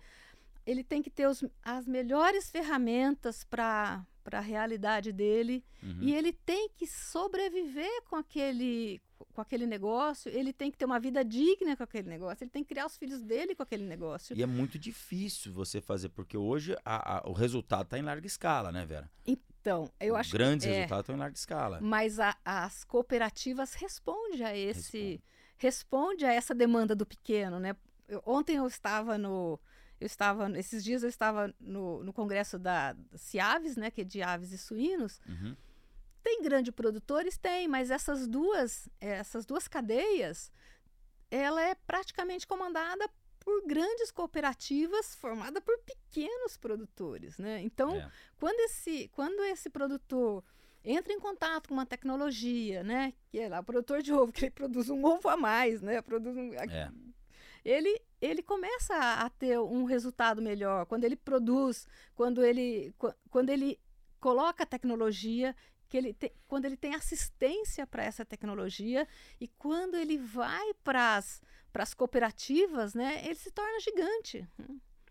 [0.65, 5.97] ele tem que ter os, as melhores ferramentas para para a realidade dele uhum.
[5.99, 9.01] e ele tem que sobreviver com aquele
[9.33, 12.63] com aquele negócio, ele tem que ter uma vida digna com aquele negócio, ele tem
[12.63, 14.35] que criar os filhos dele com aquele negócio.
[14.35, 18.25] E é muito difícil você fazer, porque hoje a, a, o resultado está em larga
[18.25, 19.09] escala, né, Vera?
[19.25, 21.79] Então, eu acho grandes que, é, resultados estão em larga escala.
[21.81, 25.23] Mas a, as cooperativas respondem a esse responde.
[25.57, 27.75] responde a essa demanda do pequeno, né?
[28.07, 29.59] Eu, ontem eu estava no
[30.03, 34.21] eu estava, esses dias eu estava no, no congresso da Ciaves, né, que é de
[34.21, 35.21] aves e suínos.
[35.27, 35.55] Uhum.
[36.23, 37.37] Tem grandes produtores?
[37.37, 40.51] Tem, mas essas duas, essas duas cadeias,
[41.29, 43.09] ela é praticamente comandada
[43.39, 47.61] por grandes cooperativas formadas por pequenos produtores, né?
[47.61, 48.09] Então, é.
[48.39, 50.43] quando esse, quando esse produtor
[50.83, 54.45] entra em contato com uma tecnologia, né, que é lá o produtor de ovo que
[54.45, 56.91] ele produz um ovo a mais, né, produz um, é.
[57.63, 62.95] ele ele começa a, ter um resultado melhor quando ele produz, quando ele,
[63.29, 63.77] quando ele
[64.17, 65.53] coloca a tecnologia,
[65.93, 69.07] que ele te, quando ele tem assistência para essa tecnologia
[69.39, 71.21] e quando ele vai para
[71.75, 74.47] as cooperativas, né, ele se torna gigante.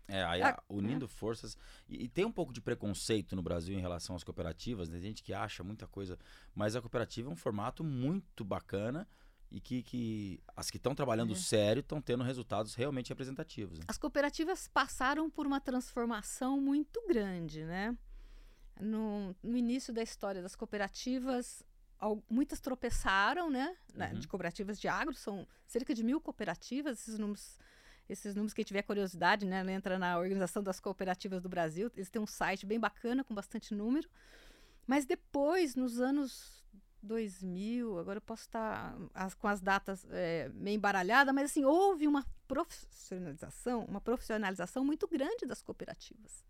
[0.09, 1.07] É, aí, a, unindo é.
[1.07, 1.57] forças.
[1.87, 4.99] E, e, tem um pouco de preconceito no Brasil em relação às cooperativas, né?
[4.99, 6.19] Tem gente que acha muita coisa,
[6.53, 9.07] mas a cooperativa é um formato muito bacana
[9.49, 11.37] e que, que as que estão trabalhando é.
[11.37, 13.79] sério estão tendo resultados realmente representativos.
[13.79, 13.85] Né?
[13.87, 17.97] As cooperativas passaram por uma transformação muito grande, né?
[18.79, 21.63] No, no início da história das cooperativas,
[22.29, 23.75] muitas tropeçaram, né?
[23.95, 24.19] Uhum.
[24.19, 27.59] De cooperativas de agro, são cerca de mil cooperativas, esses números
[28.09, 31.89] esses números, quem tiver curiosidade, né, entra na Organização das Cooperativas do Brasil.
[31.95, 34.09] Eles têm um site bem bacana, com bastante número.
[34.85, 36.63] Mas depois, nos anos
[37.01, 42.07] 2000, agora eu posso estar as, com as datas é, meio embaralhadas, mas assim, houve
[42.07, 46.43] uma profissionalização, uma profissionalização muito grande das cooperativas.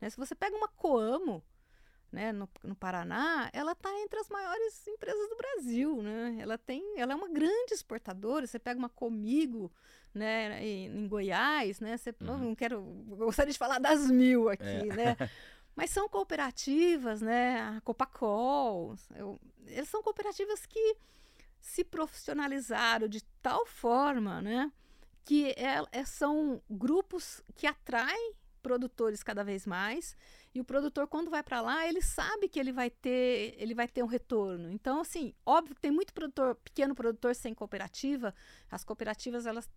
[0.00, 0.10] Né?
[0.10, 1.42] Se você pega uma Coamo,
[2.12, 6.36] né, no, no Paraná, ela está entre as maiores empresas do Brasil, né?
[6.40, 8.46] Ela tem, ela é uma grande exportadora.
[8.46, 9.72] Você pega uma Comigo,
[10.12, 11.96] né, em, Goiás, né?
[11.96, 12.38] Você, uhum.
[12.38, 14.84] não quero, gostaria de falar das mil aqui, é.
[14.84, 15.16] né?
[15.76, 17.60] Mas são cooperativas, né?
[17.60, 20.96] A Copacol, eu, eles são cooperativas que
[21.60, 24.72] se profissionalizaram de tal forma, né?
[25.24, 30.16] que é, é, são grupos que atraem produtores cada vez mais
[30.54, 33.88] e o produtor quando vai para lá ele sabe que ele vai ter ele vai
[33.88, 38.34] ter um retorno então assim óbvio tem muito produtor pequeno produtor sem cooperativa
[38.70, 39.68] as cooperativas elas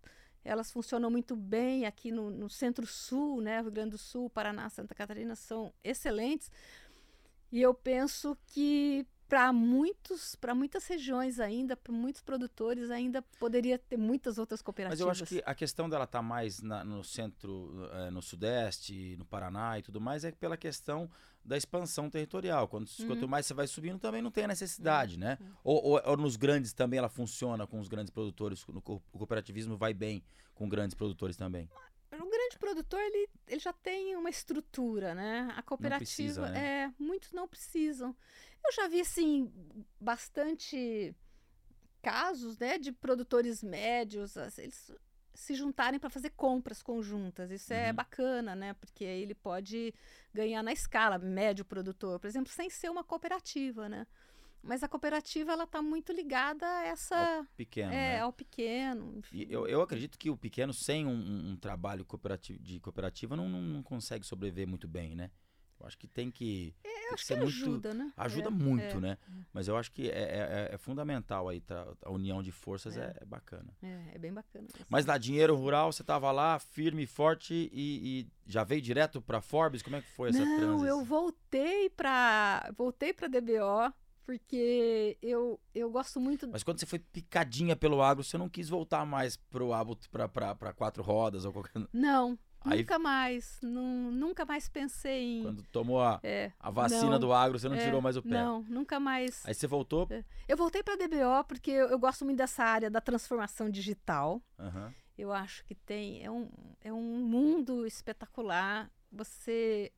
[0.43, 3.61] elas funcionam muito bem aqui no, no centro-sul, né?
[3.61, 6.51] Rio Grande do Sul, Paraná, Santa Catarina são excelentes.
[7.49, 13.79] E eu penso que para muitos, para muitas regiões ainda, para muitos produtores ainda poderia
[13.79, 14.99] ter muitas outras cooperativas.
[14.99, 18.21] Mas eu acho que a questão dela estar tá mais na, no centro, é, no
[18.21, 21.09] sudeste, no Paraná e tudo mais é pela questão
[21.43, 22.67] da expansão territorial.
[22.67, 23.07] Quando, uhum.
[23.07, 25.21] Quanto mais você vai subindo, também não tem a necessidade, uhum.
[25.21, 25.39] né?
[25.63, 29.75] Ou, ou, ou, nos grandes também ela funciona com os grandes produtores, no, o cooperativismo
[29.75, 31.67] vai bem com grandes produtores também.
[32.21, 35.51] O grande produtor ele, ele já tem uma estrutura, né?
[35.55, 36.83] A cooperativa precisa, né?
[36.83, 38.15] é muitos não precisam.
[38.65, 39.51] Eu já vi assim
[39.99, 41.15] bastante
[42.01, 44.91] casos, né, de produtores médios, eles
[45.33, 47.49] se juntarem para fazer compras conjuntas.
[47.49, 47.89] Isso é uhum.
[47.89, 48.73] é bacana, né?
[48.73, 49.93] Porque aí ele pode
[50.33, 54.05] ganhar na escala, médio produtor, por exemplo, sem ser uma cooperativa, né?
[54.63, 58.19] Mas a cooperativa ela está muito ligada a essa ao pequeno, é, né?
[58.21, 59.21] ao pequeno.
[59.33, 63.61] eu, eu acredito que o pequeno sem um, um trabalho cooperativo, de cooperativa não, não,
[63.61, 65.29] não, consegue sobreviver muito bem, né?
[65.77, 68.13] Eu acho que tem que, é, tem que ser que ajuda, muito, né?
[68.15, 68.99] Ajuda é, muito, é.
[69.01, 69.17] né?
[69.51, 72.95] Mas eu acho que é, é, é, é fundamental aí, tá, a união de forças
[72.95, 73.75] é, bacana.
[73.81, 74.65] É, bem bacana.
[74.87, 79.41] Mas na Dinheiro Rural você estava lá firme, forte e, e já veio direto para
[79.41, 79.81] Forbes?
[79.81, 80.85] Como é que foi essa Não, transição?
[80.85, 83.93] eu voltei para voltei para DBO
[84.25, 86.47] porque eu, eu gosto muito.
[86.47, 89.97] Mas quando você foi picadinha pelo agro, você não quis voltar mais pro abo
[90.31, 91.87] para quatro rodas ou qualquer.
[91.91, 95.43] Não, Aí, nunca mais, não, nunca mais pensei em.
[95.43, 98.23] Quando tomou a, é, a vacina não, do agro, você não é, tirou mais o
[98.23, 98.29] pé?
[98.29, 99.45] Não, nunca mais.
[99.45, 100.07] Aí você voltou?
[100.09, 100.23] É.
[100.47, 104.41] Eu voltei para a DBO porque eu, eu, gosto muito dessa área da transformação digital.
[104.57, 104.91] Uhum.
[105.17, 106.49] Eu acho que tem é um,
[106.81, 108.89] é um mundo espetacular.
[109.11, 109.91] Você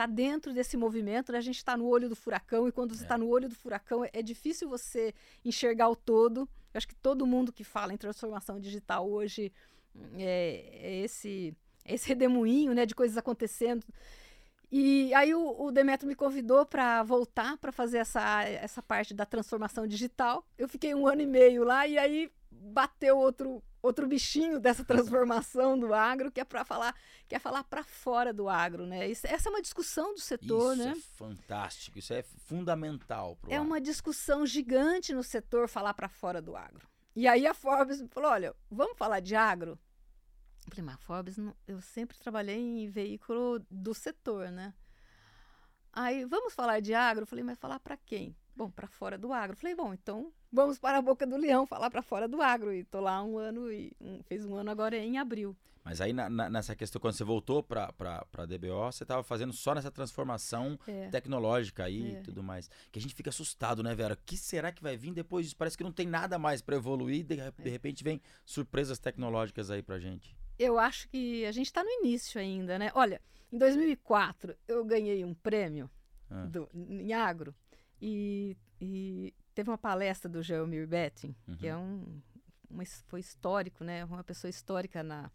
[0.00, 1.38] está dentro desse movimento, né?
[1.38, 3.18] a gente está no olho do furacão e quando você está é.
[3.18, 6.48] no olho do furacão é, é difícil você enxergar o todo.
[6.72, 9.52] Eu acho que todo mundo que fala em transformação digital hoje
[10.14, 13.84] é, é esse esse redemoinho, né, de coisas acontecendo.
[14.72, 19.26] E aí o, o Demetrio me convidou para voltar para fazer essa, essa parte da
[19.26, 20.46] transformação digital.
[20.56, 25.78] Eu fiquei um ano e meio lá e aí bateu outro outro bichinho dessa transformação
[25.78, 26.94] do agro que é para falar
[27.28, 29.08] que é falar para fora do agro, né?
[29.08, 30.92] Isso, essa é uma discussão do setor, isso né?
[30.92, 33.38] Isso é fantástico, isso é fundamental.
[33.48, 33.66] é agro.
[33.66, 36.88] uma discussão gigante no setor falar para fora do agro.
[37.14, 39.78] E aí a Forbes falou, olha, vamos falar de agro?
[40.66, 44.74] Eu falei, mas Forbes, não, eu sempre trabalhei em veículo do setor, né?
[45.92, 47.22] Aí, vamos falar de agro?
[47.22, 48.36] Eu falei, mas falar para quem?
[48.56, 49.56] Bom, para fora do agro.
[49.56, 52.72] Falei, bom, então vamos para a boca do leão, falar para fora do agro.
[52.72, 55.56] E tô lá um ano, e um, fez um ano agora em abril.
[55.82, 57.92] Mas aí na, na, nessa questão, quando você voltou para
[58.36, 61.08] a DBO, você estava fazendo só nessa transformação é.
[61.08, 62.18] tecnológica aí é.
[62.18, 62.68] e tudo mais.
[62.92, 64.14] Que a gente fica assustado, né, Vera?
[64.14, 65.56] O que será que vai vir depois disso?
[65.56, 67.50] Parece que não tem nada mais para evoluir, de, é.
[67.50, 71.88] de repente vem surpresas tecnológicas aí para gente eu acho que a gente está no
[71.88, 72.90] início ainda, né?
[72.94, 73.18] Olha,
[73.50, 75.90] em 2004 eu ganhei um prêmio
[76.30, 76.44] ah.
[76.44, 77.54] do, em agro
[78.00, 81.56] e, e, teve uma palestra do Geomir Betting, uhum.
[81.56, 82.20] que é um,
[82.70, 84.04] um, foi histórico, né?
[84.04, 85.30] Uma pessoa histórica na,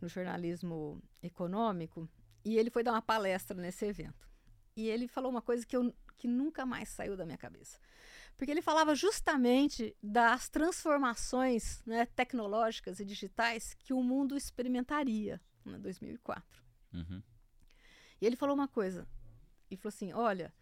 [0.00, 2.08] no jornalismo econômico
[2.44, 4.28] e ele foi dar uma palestra nesse evento.
[4.76, 7.78] E ele falou uma coisa que, eu, que nunca mais saiu da minha cabeça
[8.36, 15.70] porque ele falava justamente das transformações né, tecnológicas e digitais que o mundo experimentaria em
[15.70, 16.62] né, 2004.
[16.92, 17.22] Uhum.
[18.20, 19.06] E ele falou uma coisa,
[19.70, 20.52] ele falou assim, olha,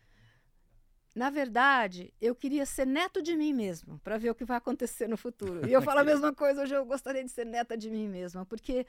[1.15, 5.09] na verdade, eu queria ser neto de mim mesmo, para ver o que vai acontecer
[5.09, 5.63] no futuro.
[5.69, 8.47] E eu falo a mesma coisa, hoje eu gostaria de ser neta de mim mesma,
[8.47, 8.87] porque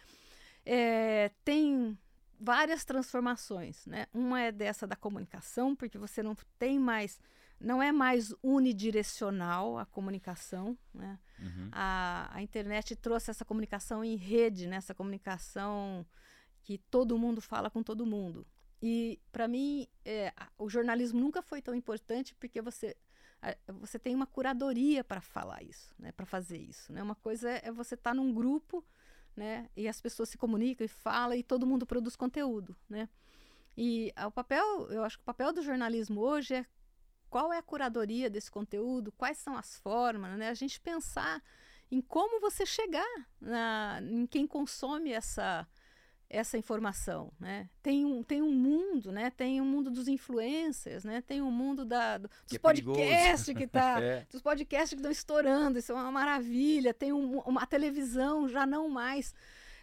[0.66, 1.98] é, tem
[2.40, 4.08] várias transformações, né?
[4.14, 7.20] Uma é dessa da comunicação, porque você não tem mais
[7.64, 10.78] não é mais unidirecional a comunicação.
[10.94, 11.18] Né?
[11.40, 11.70] Uhum.
[11.72, 14.76] A, a internet trouxe essa comunicação em rede, né?
[14.76, 16.06] essa comunicação
[16.62, 18.46] que todo mundo fala com todo mundo.
[18.86, 22.98] E, para mim, é, o jornalismo nunca foi tão importante porque você,
[23.80, 26.12] você tem uma curadoria para falar isso, né?
[26.12, 26.92] para fazer isso.
[26.92, 27.02] Né?
[27.02, 28.84] Uma coisa é, é você estar tá num grupo
[29.38, 29.70] né?
[29.74, 32.76] e as pessoas se comunicam e falam e todo mundo produz conteúdo.
[32.90, 33.08] Né?
[33.78, 36.66] E o papel, eu acho que o papel do jornalismo hoje é
[37.30, 40.50] qual é a curadoria desse conteúdo, quais são as formas, né?
[40.50, 41.42] A gente pensar
[41.90, 43.08] em como você chegar
[43.42, 45.68] na, em quem consome essa,
[46.34, 47.70] essa informação, né?
[47.82, 49.30] Tem um, tem um mundo, né?
[49.30, 51.22] Tem um mundo dos influencers, né?
[51.22, 54.26] Tem um mundo da, do, dos é podcasts que tá, É.
[54.32, 56.94] dos podcasts que estão estourando, isso é uma maravilha.
[56.94, 59.34] Tem um- uma televisão já não mais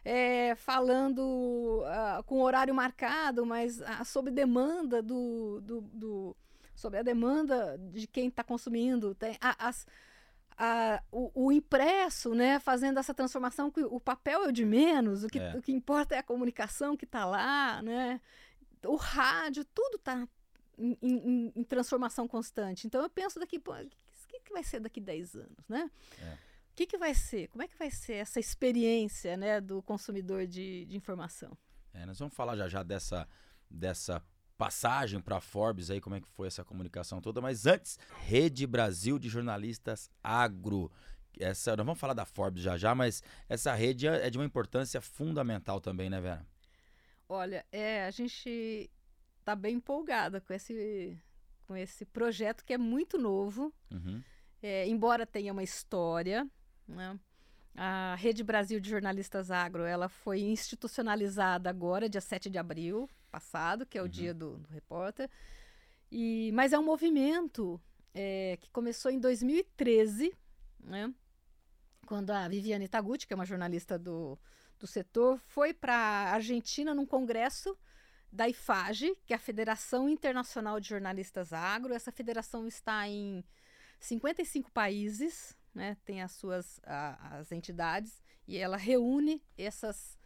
[0.05, 6.37] é, falando ah, com horário marcado, mas ah, sob demanda do, do, do-
[6.75, 9.15] sobre a demanda de quem está consumindo.
[9.15, 9.87] Tem a- as
[10.63, 15.25] a- o, o impresso, né, fazendo essa transformação, que o papel é o de menos,
[15.25, 15.57] o que, É.
[15.57, 18.21] o que importa é a comunicação que está lá, né?
[18.85, 20.29] O rádio, tudo está
[20.79, 22.87] em, em- em transformação constante.
[22.87, 23.89] Então eu penso daqui, pô, o
[24.29, 25.91] que, que vai ser daqui 10 anos, né?
[26.21, 26.35] É.
[26.35, 27.49] O que, que vai ser?
[27.49, 31.57] Como é que vai ser essa experiência né, do consumidor de, de informação?
[31.93, 33.27] É, nós vamos falar já já dessa,
[33.69, 34.23] dessa
[34.61, 39.19] passagem para Forbes aí, como é que foi essa comunicação toda, mas antes, Rede Brasil
[39.19, 40.93] de Jornalistas Agro.
[41.39, 45.01] Essa, nós vamos falar da Forbes já já, mas essa rede é de uma importância
[45.01, 46.47] fundamental também, né, Vera?
[47.27, 48.91] Olha, é, a gente
[49.39, 51.19] está bem empolgada com esse,
[51.67, 54.23] com esse projeto que é muito novo, Uhum.
[54.63, 56.47] É, embora tenha uma história,
[56.87, 57.19] né?
[57.75, 63.87] a Rede Brasil de Jornalistas Agro ela foi institucionalizada agora, dia 7 de abril passado,
[63.87, 64.11] que é o Uhum.
[64.11, 65.31] dia do, do repórter.
[66.11, 67.81] E, mas é um movimento
[68.15, 70.33] é, que começou em 2013,
[70.81, 71.13] né?
[72.07, 74.37] quando a Viviane Taguchi, que é uma jornalista do,
[74.79, 77.79] do setor, foi para a Argentina num congresso
[78.33, 81.95] da IFAGE, que é a Federação Internacional de Jornalistas Agro.
[81.95, 83.45] Essa federação está em
[84.01, 90.19] 55 países, né, tem as suas a- as entidades, e ela reúne essas,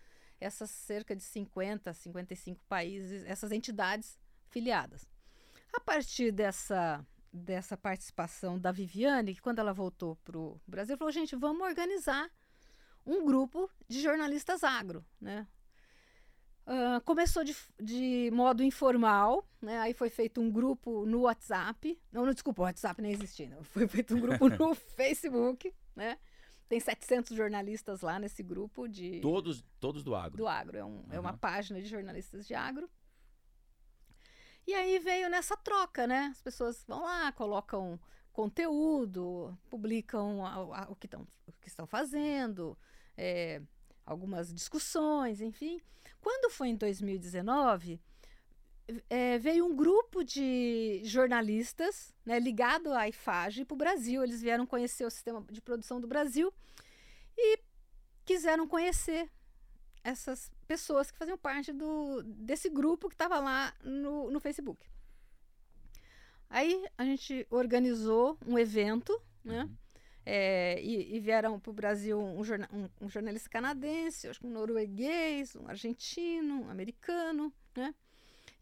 [0.44, 5.08] essas cerca de 50, 55 países, essas entidades filiadas.
[5.72, 11.12] A partir dessa, dessa participação da Viviane, que quando ela voltou para o Brasil, falou,
[11.12, 12.30] gente, vamos organizar
[13.04, 15.46] um grupo de jornalistas agro, né?
[16.66, 19.78] Ah, começou de, de modo informal, né?
[19.80, 22.00] Aí foi feito um grupo no WhatsApp.
[22.10, 23.48] Não, não desculpa, o WhatsApp nem existia.
[23.50, 23.62] Não.
[23.62, 26.18] Foi feito um grupo no Facebook, né?
[26.68, 30.36] Tem 700 jornalistas lá nesse grupo de Todos, todos do agro.
[30.38, 30.78] do agro.
[30.78, 31.38] É, um- é uma Uhum.
[31.38, 32.88] página de jornalistas de agro.
[34.66, 36.28] E aí veio nessa troca, né?
[36.32, 38.00] As pessoas vão lá, colocam
[38.32, 42.76] conteúdo, publicam a- a- o, que tão, o que estão fazendo,
[43.16, 43.60] é,
[44.06, 45.80] algumas discussões, enfim.
[46.20, 48.00] Quando foi em 2019,
[49.08, 54.22] é, veio um grupo de jornalistas né, ligado à IFAGE para o Brasil.
[54.22, 56.52] Eles vieram conhecer o sistema de produção do Brasil
[57.36, 57.58] e
[58.24, 59.30] quiseram conhecer
[60.02, 64.86] essas pessoas que faziam parte do, desse grupo que estava lá no, no Facebook.
[66.48, 69.64] Aí a gente organizou um evento, né?
[69.64, 69.76] Uhum.
[70.26, 74.46] É, e, e vieram para o Brasil um, jorna- um- um jornalista canadense, acho que
[74.46, 77.94] um norueguês, um argentino, um americano, né?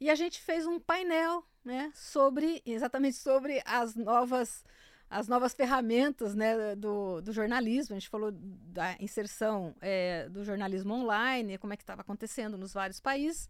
[0.02, 4.64] E a gente fez um painel, né, sobre exatamente sobre as novas
[5.08, 7.94] as novas ferramentas né, do, do jornalismo.
[7.94, 12.72] A gente falou da inserção é, do jornalismo online, como é que estava acontecendo nos
[12.72, 13.48] vários países.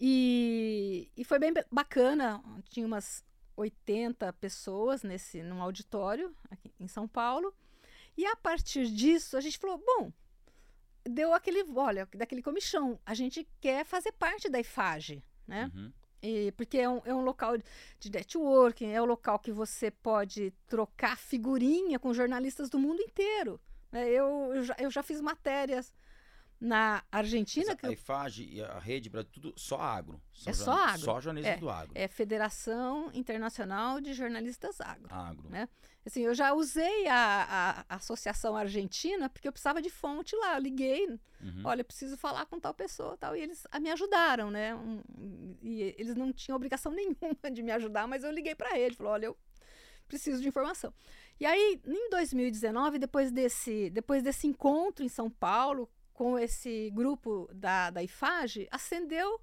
[0.00, 2.42] E, e foi bem ba- bacana.
[2.68, 7.54] Tinha umas 80 pessoas nesse num auditório aqui em São Paulo.
[8.16, 10.10] E a partir disso, a gente falou: bom,
[11.04, 12.98] deu aquele, olha, daquele comichão.
[13.06, 15.70] A gente quer fazer parte da IFAGE, né?
[15.74, 15.92] Uhum.
[16.22, 17.56] E- porque é um, é um local
[18.00, 23.60] de networking, é um local que você pode trocar figurinha com jornalistas do mundo inteiro.
[23.92, 24.08] né?
[24.08, 25.92] Eu, eu, já, eu já fiz matérias
[26.58, 30.18] na Argentina, que a eu- IFAGE e a Rede Brasil, tudo só agro.
[30.46, 31.02] É só agro.
[31.02, 31.92] Só jornalismo do agro.
[31.94, 35.06] é Federação Internacional de Jornalistas Agro.
[35.10, 35.48] Agro.
[35.50, 35.68] né?
[36.06, 40.54] Assim, eu já usei a, a Associação Argentina porque eu precisava de fonte lá.
[40.56, 41.06] Eu liguei,
[41.42, 41.62] Uhum.
[41.64, 43.36] olha, eu preciso falar com tal pessoa tal.
[43.36, 44.74] E eles ah, me ajudaram, né?
[44.74, 45.02] Um,
[45.62, 48.96] e eles não tinham obrigação nenhuma de me ajudar, mas eu liguei para eles.
[48.96, 49.36] Falei, olha, eu
[50.06, 50.94] preciso de informação.
[51.40, 57.50] E aí, em 2019, depois desse, depois desse encontro em São Paulo, com esse grupo
[57.52, 59.40] da, da IFAGE, acendeu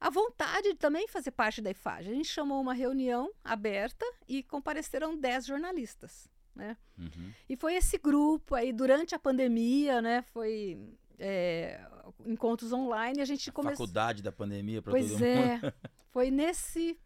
[0.00, 2.10] a vontade de também fazer parte da IFAGE.
[2.10, 6.76] A gente chamou uma reunião aberta e compareceram 10 jornalistas, né?
[6.98, 7.32] Uhum.
[7.48, 10.22] E foi esse grupo aí, durante a pandemia, né?
[10.22, 10.78] Foi
[11.18, 11.80] é,
[12.24, 13.86] encontros online, a gente começou...
[13.86, 15.24] faculdade da pandemia para Pois todo mundo.
[15.24, 15.74] é,
[16.10, 16.98] foi nesse,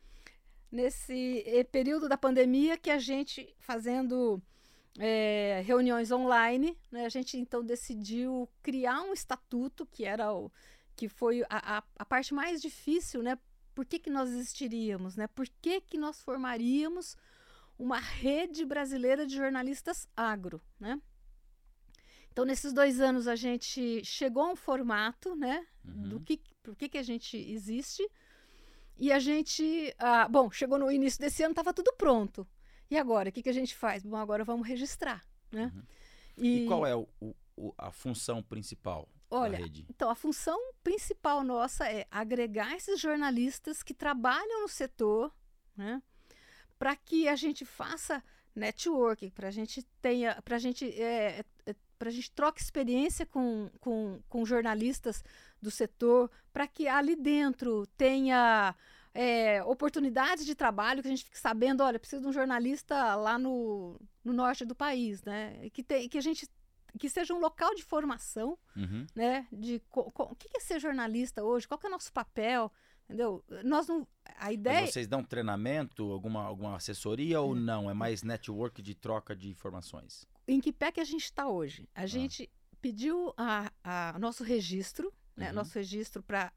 [0.71, 4.43] nesse eh, período da pandemia que a gente, fazendo
[4.99, 10.51] eh, reuniões online, né, a gente então decidiu criar um estatuto que era o
[11.01, 13.39] que foi a, a, a parte mais difícil, né?
[13.75, 15.27] Por que, que nós existiríamos, né?
[15.29, 17.17] Por que, que nós formaríamos
[17.79, 21.01] uma rede brasileira de jornalistas agro, né?
[22.31, 25.67] Então, nesses dois anos, a gente chegou a um formato, né?
[25.83, 26.09] Uhum.
[26.11, 28.07] Do que, por que, que a gente existe.
[28.99, 32.47] E a gente, ah, bom, chegou no início desse ano, estava tudo pronto.
[32.91, 34.03] E agora, o que, que a gente faz?
[34.03, 35.73] Bom, agora vamos registrar, né?
[35.75, 36.45] Uhum.
[36.45, 37.09] E, qual é o,
[37.57, 39.61] o, a função principal Olha?
[39.89, 45.33] Então, a função principal nossa é agregar esses jornalistas que trabalham no setor,
[45.77, 46.03] né?
[46.79, 48.23] Para que a gente faça
[48.55, 53.27] networking, para a gente tenha, para a gente é, é, para a gente troque experiência
[53.27, 55.23] com, com, com jornalistas
[55.61, 58.75] do setor, para que ali dentro tenha
[59.13, 63.39] é, oportunidades de trabalho, que a gente fique sabendo, olha, precisa de um jornalista lá
[63.39, 65.69] no, no norte do país, né?
[65.75, 66.49] Que, tem, que a gente
[66.99, 69.07] que seja um local de formação, Uhum.
[69.15, 69.47] né?
[69.53, 72.71] De co- co- o que é ser jornalista hoje, qual é o nosso papel,
[73.05, 73.45] entendeu?
[73.65, 77.91] Nós não, a ideia Mas vocês dão treinamento, alguma, alguma assessoria ou não?
[77.91, 80.27] É mais network de troca de informações?
[80.49, 81.89] em que pé que a gente está hoje?
[81.95, 82.03] Ah.
[82.03, 85.49] A gente pediu a, a nosso registro, né?
[85.51, 85.55] Uhum.
[85.55, 86.53] Nosso registro para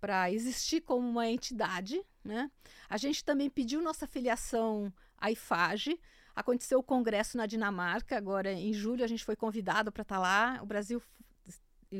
[0.00, 2.50] para existir como uma entidade, né?
[2.88, 6.00] A gente também pediu nossa filiação à IFAGE.
[6.40, 10.58] Aconteceu o congresso na Dinamarca, agora em julho a gente foi convidado para estar lá.
[10.62, 11.02] O Brasil,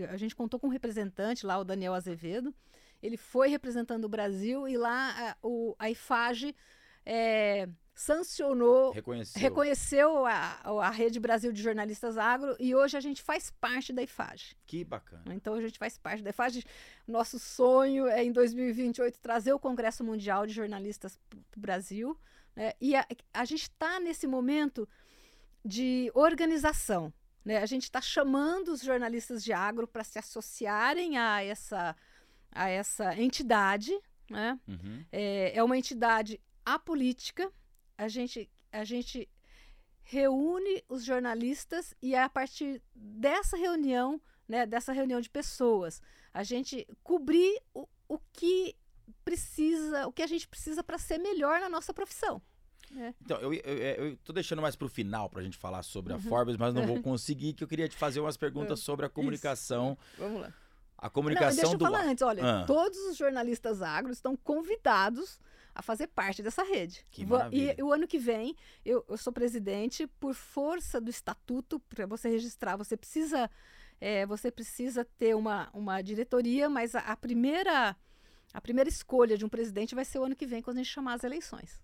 [0.08, 2.54] a gente contou com um representante lá, o Daniel Azevedo.
[3.02, 6.56] Ele foi representando o Brasil e lá a, o, a IFAGE
[7.04, 9.42] é, sancionou Reconheceu?
[9.42, 14.02] reconheceu a, a Rede Brasil de Jornalistas Agro e hoje a gente faz parte da
[14.02, 14.56] IFAGE.
[14.66, 15.34] Que bacana.
[15.34, 16.64] Então a gente faz parte da IFAGE.
[17.06, 22.18] Nosso sonho é em 2028 trazer o Congresso Mundial de Jornalistas para o Brasil.
[22.60, 22.74] Né?
[22.78, 24.86] E a, a gente está nesse momento
[25.64, 27.10] de organização.
[27.42, 27.56] Né?
[27.56, 31.96] A gente está chamando os jornalistas de agro para se associarem a essa,
[32.52, 33.98] a essa entidade.
[34.28, 34.60] Né?
[34.68, 35.04] Uhum.
[35.10, 37.50] É, é uma entidade apolítica.
[37.96, 39.26] A gente, a gente
[40.02, 46.02] reúne os jornalistas e é a partir dessa reunião, né, dessa reunião de pessoas,
[46.34, 48.76] a gente cobrir o, o que
[49.24, 52.42] precisa, o que a gente precisa para ser melhor na nossa profissão.
[52.90, 53.14] Né?
[53.22, 56.22] Então, eu, eu, eu tô deixando mais pro final pra gente falar sobre a Uhum.
[56.22, 59.96] Forbes, mas não vou conseguir, que eu queria te fazer umas perguntas sobre a comunicação.
[60.18, 60.52] Vamos lá.
[60.98, 62.06] A Não, comunicação deixa eu do falar ar.
[62.08, 62.64] antes, olha, Ah.
[62.66, 65.38] todos os jornalistas agro estão convidados
[65.74, 67.06] a fazer parte dessa rede.
[67.10, 67.74] Que maravilha.
[67.78, 72.28] E o ano que vem, eu, eu sou presidente, por força do estatuto, para você
[72.28, 73.48] registrar, você precisa,
[74.00, 77.96] é, você precisa ter uma, uma diretoria, mas a, a primeira,
[78.52, 80.92] a primeira escolha de um presidente vai ser o ano que vem, quando a gente
[80.92, 81.80] chamar as eleições.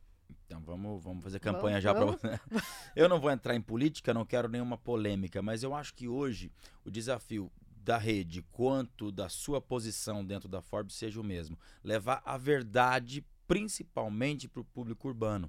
[0.47, 2.40] Então vamos, vamos fazer campanha Vamos, já para
[2.94, 6.51] Eu não vou entrar em política, não quero nenhuma polêmica, mas eu acho que hoje
[6.84, 7.51] o desafio
[7.84, 13.24] da rede quanto da sua posição dentro da Forbes seja o mesmo, levar a verdade
[13.47, 15.49] principalmente para o público urbano.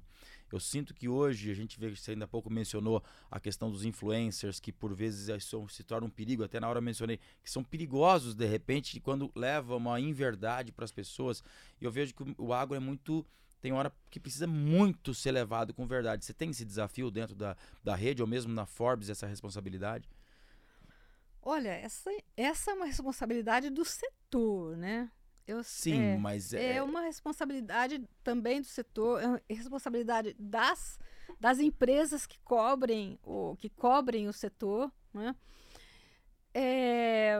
[0.52, 3.84] Eu sinto que hoje a gente vê, você ainda há pouco mencionou a questão dos
[3.84, 7.50] influencers, que por vezes isso se torna um perigo, até na hora eu mencionei, que
[7.50, 11.42] são perigosos de repente quando levam uma inverdade para as pessoas.
[11.80, 13.26] E eu vejo que o- o agro é muito
[13.60, 16.24] tem hora que precisa muito ser levado com verdade.
[16.24, 20.08] Você tem esse desafio dentro da, da rede ou mesmo na Forbes, essa responsabilidade?
[21.42, 25.10] Olha, essa, essa é uma responsabilidade do setor, né?
[25.46, 30.98] Eu, Sim, é, mas é, É uma responsabilidade também do setor, é uma responsabilidade das,
[31.40, 34.92] das empresas que cobrem o, que cobrem o setor.
[35.14, 35.34] Né?
[36.52, 37.38] É,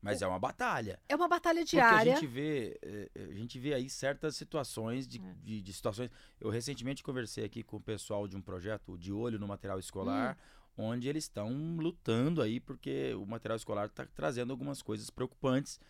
[0.00, 1.00] mas é uma batalha.
[1.08, 2.12] é uma batalha Porque diária.
[2.12, 5.34] a gente vê, eh, a gente vê aí certas situações de, É.
[5.42, 6.10] de, de situações.
[6.40, 10.36] Eu recentemente conversei aqui com o pessoal de um projeto de olho no material escolar,
[10.78, 10.84] Hum.
[10.90, 15.80] onde eles estão lutando aí porque o material escolar está trazendo algumas coisas preocupantes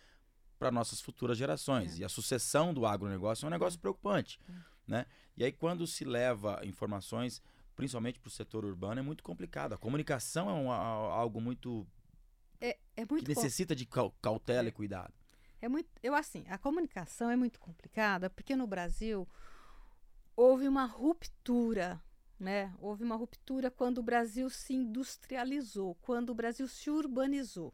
[0.57, 1.97] para nossas futuras gerações.
[1.97, 2.01] É.
[2.01, 4.53] E a sucessão do agronegócio é um negócio preocupante, É.
[4.87, 5.05] né?
[5.37, 7.41] E aí quando se leva informações,
[7.75, 9.71] principalmente para o setor urbano, é muito complicado.
[9.73, 11.87] A comunicação é um, algo muito
[12.61, 14.69] É, é que muito com- necessita de cau- cautela É.
[14.69, 15.13] e cuidado.
[15.61, 19.27] É muito, eu assim, a comunicação é muito complicada porque no Brasil
[20.35, 22.01] houve uma ruptura,
[22.39, 22.73] né?
[22.79, 27.73] Houve uma ruptura quando o Brasil se industrializou, quando o Brasil se urbanizou.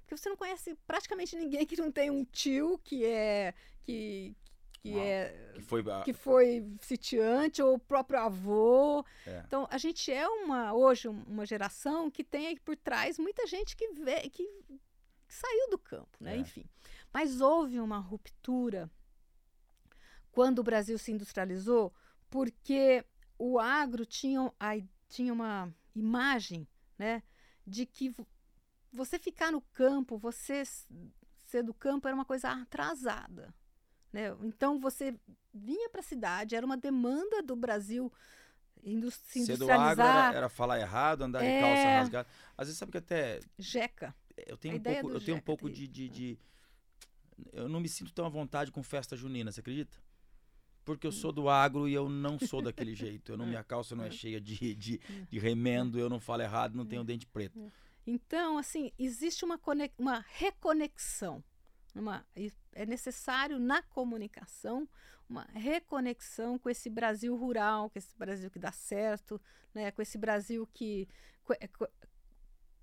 [0.00, 4.36] Porque você não conhece praticamente ninguém que não tem um tio que é que,
[4.84, 5.02] que Uau.
[5.02, 9.02] é Que foi que foi sitiante ou o próprio avô.
[9.26, 9.42] É.
[9.46, 13.46] Então, a gente é uma hoje um- uma geração que tem aí por trás muita
[13.46, 14.78] gente que vê que, que
[15.26, 16.34] saiu do campo, né?
[16.34, 16.38] É.
[16.38, 16.66] Enfim.
[17.10, 18.90] Mas houve uma ruptura
[20.30, 21.90] quando o Brasil se industrializou,
[22.28, 23.02] porque
[23.38, 24.72] o agro tinha, a,
[25.08, 26.68] tinha uma imagem,
[26.98, 27.22] né,
[27.66, 28.26] de que vo-
[28.92, 30.62] você ficar no campo, você
[31.46, 33.54] ser do campo era uma coisa atrasada.
[34.14, 34.36] Né?
[34.44, 35.12] Então você
[35.52, 38.12] vinha para a cidade, era uma demanda do Brasil
[38.84, 39.90] industri Ser do industrializar.
[39.90, 41.98] agro era, era falar errado, andar de calça É.
[41.98, 42.28] rasgada.
[42.56, 44.14] Às vezes sabe que até Jeca.
[44.46, 46.38] eu tenho A um pouco, eu tenho um pouco de, de, de-
[47.52, 49.96] eu não me sinto tão à vontade com festa junina, você acredita?
[50.84, 53.32] Porque eu sou do agro e eu não sou daquele jeito.
[53.32, 55.00] Eu não, minha calça não é cheia de, de,
[55.30, 57.58] de remendo, eu não falo errado, não tenho dente preto.
[58.06, 59.58] Então, assim, existe uma,
[59.98, 61.42] uma reconexão.
[61.94, 62.26] Uma,
[62.72, 64.88] é necessário na comunicação
[65.28, 69.40] uma reconexão com esse Brasil rural, com esse Brasil que dá certo,
[69.72, 69.90] né?
[69.90, 71.08] com esse Brasil que.
[71.44, 71.92] Com, com-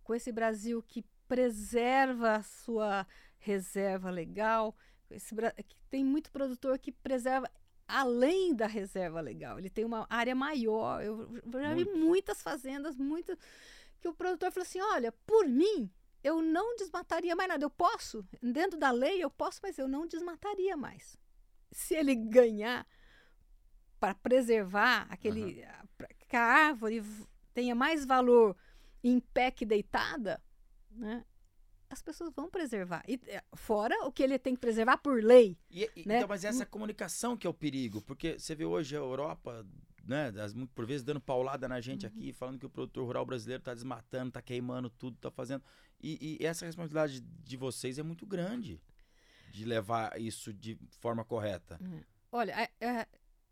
[0.03, 3.05] com esse Brasil que preserva a sua
[3.38, 4.76] reserva legal.
[5.09, 5.36] Esse,
[5.68, 7.49] que tem muito produtor que preserva
[7.88, 9.59] além da reserva legal.
[9.59, 11.03] Ele tem uma área maior.
[11.03, 11.97] Eu já vi Muito.
[11.97, 13.38] muitas fazendas, muitas
[13.99, 15.89] que o produtor falou assim: olha, por mim,
[16.24, 17.63] eu não desmataria mais nada.
[17.65, 21.17] Eu posso, dentro da lei, eu posso, mas eu não desmataria mais.
[21.72, 22.86] Se ele ganhar
[23.99, 25.65] para preservar aquele.
[25.97, 27.03] pra que a árvore
[27.53, 28.55] tenha mais valor
[29.03, 30.41] em pé que deitada,
[30.91, 31.26] né?
[31.89, 33.03] As pessoas vão preservar.
[33.05, 35.57] E, eh, fora o que ele tem que preservar por lei.
[35.69, 36.17] E, e- Né?
[36.17, 39.65] Então, mas essa comunicação que é o perigo, porque você vê hoje a Europa,
[40.04, 40.32] né,
[40.74, 42.12] por vezes dando paulada na gente Uhum.
[42.12, 45.64] aqui, falando que o produtor rural brasileiro está desmatando, está queimando tudo, está fazendo.
[46.02, 48.82] E, e essa responsabilidade de vocês é muito grande
[49.52, 51.80] de levar isso de forma correta.
[52.32, 53.08] Olha, é- é,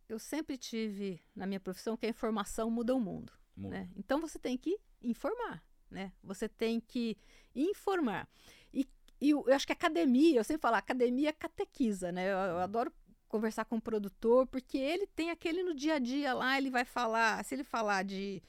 [0.07, 3.31] eu sempre tive na minha profissão que a informação muda o mundo.
[3.55, 3.89] Mu- né?
[3.95, 6.13] Então você tem que informar, né?
[6.23, 7.17] Você tem que
[7.53, 8.27] informar.
[8.73, 8.87] E,
[9.19, 12.25] e eu eu acho que academia, eu sempre falo, academia catequiza, né?
[12.31, 12.91] Eu, eu adoro
[13.29, 16.83] conversar com o produtor, porque ele tem aquele no dia a dia lá, ele vai
[16.83, 18.41] falar, se ele falar de,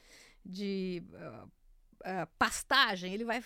[0.44, 1.46] de ah,
[2.04, 3.44] ah, pastagem, ele vai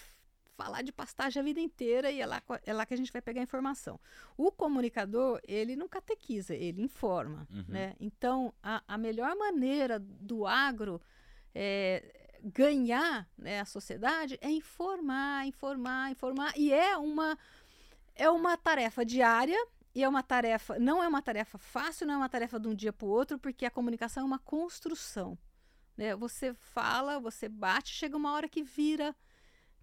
[0.57, 3.20] falar de pastagem a vida inteira e é lá, é lá que a gente vai
[3.20, 3.99] pegar a informação.
[4.37, 7.64] O comunicador, ele não catequiza, ele informa, Uhum.
[7.68, 7.97] né?
[7.99, 11.03] Então, a, a melhor maneira do agro
[11.53, 16.53] é, ganhar né, a sociedade é informar, informar, informar.
[16.57, 17.37] E é uma,
[18.14, 19.59] é uma tarefa diária
[19.95, 22.74] e é uma tarefa, não é uma tarefa fácil, não é uma tarefa de um
[22.74, 25.38] dia para o outro, porque a comunicação é uma construção.
[25.97, 26.16] Né?
[26.16, 29.14] Você fala, você bate, chega uma hora que vira,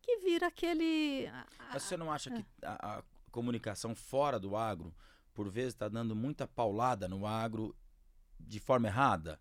[0.02, 1.30] que vira aquele.
[1.72, 2.36] Mas você não acha é.
[2.36, 4.94] que a, a comunicação fora do agro,
[5.34, 7.74] por vezes, está dando muita paulada no agro
[8.38, 9.40] de forma errada?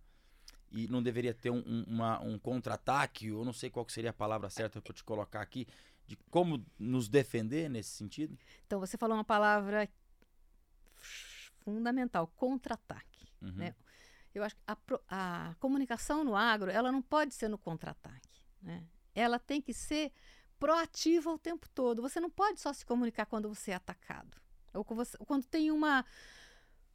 [0.70, 4.12] E não deveria ter um, um, uma- um contra-ataque, eu não sei qual seria a
[4.12, 5.66] palavra certa para te colocar aqui,
[6.06, 8.38] de como nos defender nesse sentido?
[8.66, 9.88] Então, você falou uma palavra
[11.60, 13.28] fundamental, contra-ataque.
[13.40, 13.52] Uhum.
[13.52, 13.74] né?
[14.34, 18.46] Eu acho que a, a comunicação no agro, ela não pode ser no contra-ataque.
[18.62, 18.84] Né?
[19.14, 20.12] Ela tem que ser
[20.58, 22.02] proativa o tempo todo.
[22.02, 24.36] Você não pode só se comunicar quando você é atacado.
[24.72, 26.04] Ou quando, você- quando tem uma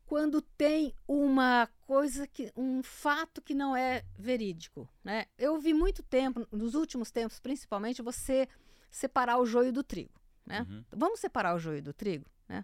[0.05, 5.26] quando tem uma coisa que um fato que não é verídico, né?
[5.36, 8.47] Eu vi muito tempo nos últimos tempos, principalmente, você
[8.91, 10.13] separar o joio do trigo,
[10.45, 10.61] né?
[10.70, 10.86] Uhum.
[10.91, 12.63] Vamos separar o joio do trigo, né?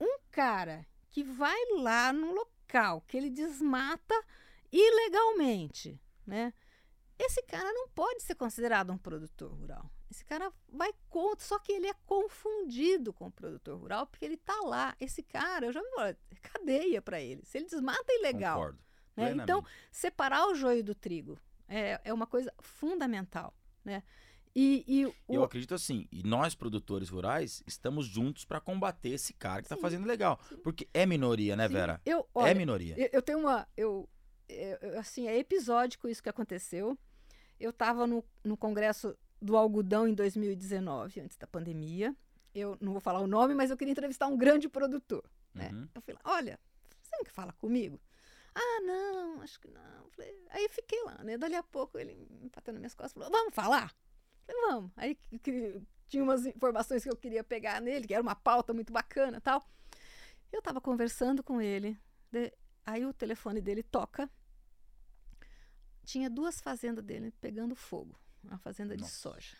[0.00, 4.20] Um cara que vai lá no local, que ele desmata
[4.72, 5.96] ilegalmente,
[6.26, 6.52] né?
[7.16, 9.88] Esse cara não pode ser considerado um produtor rural.
[10.10, 14.36] Esse cara vai contra, só que ele é confundido com o produtor rural porque ele
[14.36, 14.96] tá lá.
[14.98, 17.44] Esse cara, eu já vi falar, é cadeia para ele.
[17.44, 18.56] Se ele desmata é ilegal.
[18.56, 18.78] Concordo.
[19.16, 19.30] né?
[19.40, 21.38] Então, separar o joio do trigo
[21.68, 23.54] é, é uma coisa fundamental,
[23.84, 24.02] né?
[24.56, 29.32] E, e o, Eu acredito assim, e nós produtores rurais estamos juntos para combater esse
[29.34, 30.38] cara que está Sim, fazendo legal.
[30.62, 32.00] Porque é minoria, né, sim, Vera?
[32.06, 32.94] eu, olha, é minoria.
[32.96, 33.66] Eu, eu tenho uma.
[33.76, 34.08] Eu,
[34.48, 36.96] eu- assim, é episódico isso que aconteceu.
[37.58, 42.14] Eu estava no, no Congresso do Algodão em 2019, antes da pandemia.
[42.54, 45.24] Eu não vou falar o nome, mas eu queria entrevistar um grande produtor.
[45.52, 45.70] né?
[45.72, 45.88] Uhum.
[45.94, 46.60] Eu lá, olha,
[47.02, 48.00] você não quer falar comigo?
[48.54, 50.08] Ah, não, acho que não.
[50.10, 51.36] Falei, aí fiquei lá, né?
[51.36, 53.92] Dali a pouco ele empatando minhas costas, falou, vamos falar?
[54.46, 54.90] Vamos.
[54.96, 58.92] Aí que- tinha umas informações que eu queria pegar nele, que era uma pauta muito
[58.92, 59.66] bacana tal.
[60.52, 61.98] Eu estava conversando com ele,
[62.30, 62.52] de-
[62.86, 64.30] aí o telefone dele toca.
[66.04, 68.18] Tinha duas fazendas dele pegando fogo.
[68.42, 69.14] Uma fazenda de Nossa.
[69.16, 69.56] soja.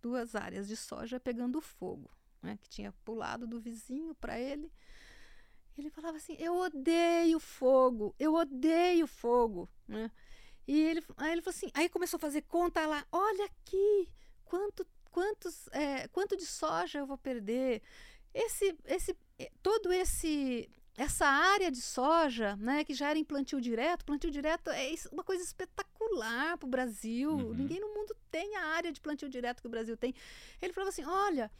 [0.00, 2.10] Duas áreas de soja pegando fogo.
[2.42, 4.72] Né, que tinha pulado do vizinho para ele.
[5.78, 9.68] Ele falava assim: Eu odeio fogo, eu odeio fogo.
[9.86, 10.10] Né?
[10.66, 14.08] E ele, aí ele falou assim: aí começou a fazer conta lá: olha aqui,
[14.52, 17.80] quanto, quantos, é, quanto de soja eu vou perder.
[18.34, 23.62] Esse, esse, eh, todo esse, essa área de soja, né, que já era em plantio
[23.62, 27.30] direto, plantio direto é uma coisa espetacular para o Brasil.
[27.30, 27.54] Uhum.
[27.54, 30.14] Ninguém no mundo tem a área de plantio direto que o Brasil tem.
[30.60, 31.50] Ele falava assim: olha,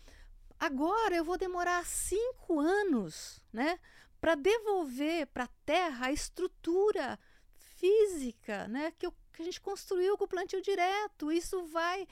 [0.60, 3.78] agora eu vou demorar cinco anos, né,
[4.20, 7.18] para devolver para a terra a estrutura
[7.78, 8.92] física, né?
[8.98, 11.32] Que, que a gente construiu com o plantio direto.
[11.32, 12.06] Isso vai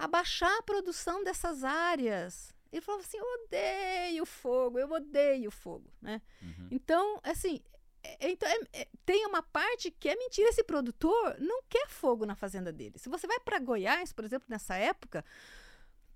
[0.00, 2.54] abaixar a produção dessas áreas.
[2.72, 6.22] Ele falava assim: eu odeio fogo, eu odeio fogo, né?
[6.42, 6.68] Uhum.
[6.70, 7.60] Então, assim,
[8.02, 10.48] é, é, então é, é, tem uma parte que é mentira.
[10.48, 12.98] Esse produtor não quer fogo na fazenda dele.
[12.98, 15.24] Se você vai para Goiás, por exemplo, nessa época,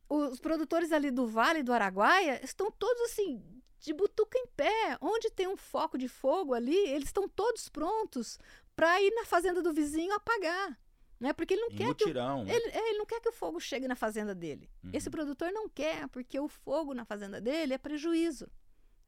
[0.08, 3.42] os produtores ali do Vale do Araguaia estão todos assim
[3.80, 4.96] de butuca em pé.
[5.00, 8.38] Onde tem um foco de fogo ali, eles estão todos prontos
[8.74, 10.78] para ir na fazenda do vizinho apagar.
[11.24, 11.32] Né?
[11.32, 13.32] Porque ele não em quer mutirão, que o, ele, é, ele, não quer que o
[13.32, 14.68] fogo chegue na fazenda dele.
[14.82, 14.90] Uhum.
[14.92, 18.46] Esse produtor não quer, porque o fogo na fazenda dele é prejuízo.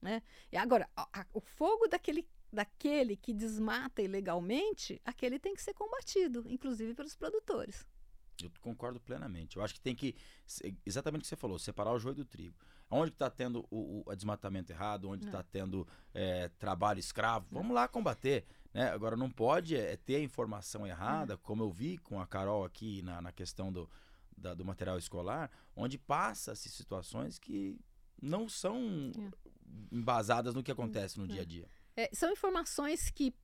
[0.01, 0.23] Né?
[0.51, 5.75] E agora, a, a, o fogo daquele, daquele que desmata ilegalmente, aquele tem que ser
[5.75, 7.87] combatido, inclusive pelos produtores.
[8.43, 9.59] Eu concordo plenamente.
[9.59, 10.17] Eu acho que tem que,
[10.87, 12.57] exatamente o que você falou, separar o joio do trigo.
[12.91, 15.43] Onde está tendo o, o, desmatamento errado, onde está é.
[15.43, 18.47] tendo é, trabalho escravo, vamos lá combater.
[18.77, 18.91] Né?
[18.91, 21.41] Agora, não pode é, ter a informação errada, uhum.
[21.43, 23.89] como eu vi com a Carol aqui na, na questão do,
[24.37, 27.81] da, do material escolar, onde passa-se situações que
[28.21, 29.31] não são é.
[29.91, 31.29] embasadas no que acontece no é.
[31.29, 31.67] dia a dia.
[31.97, 33.35] É, são informações que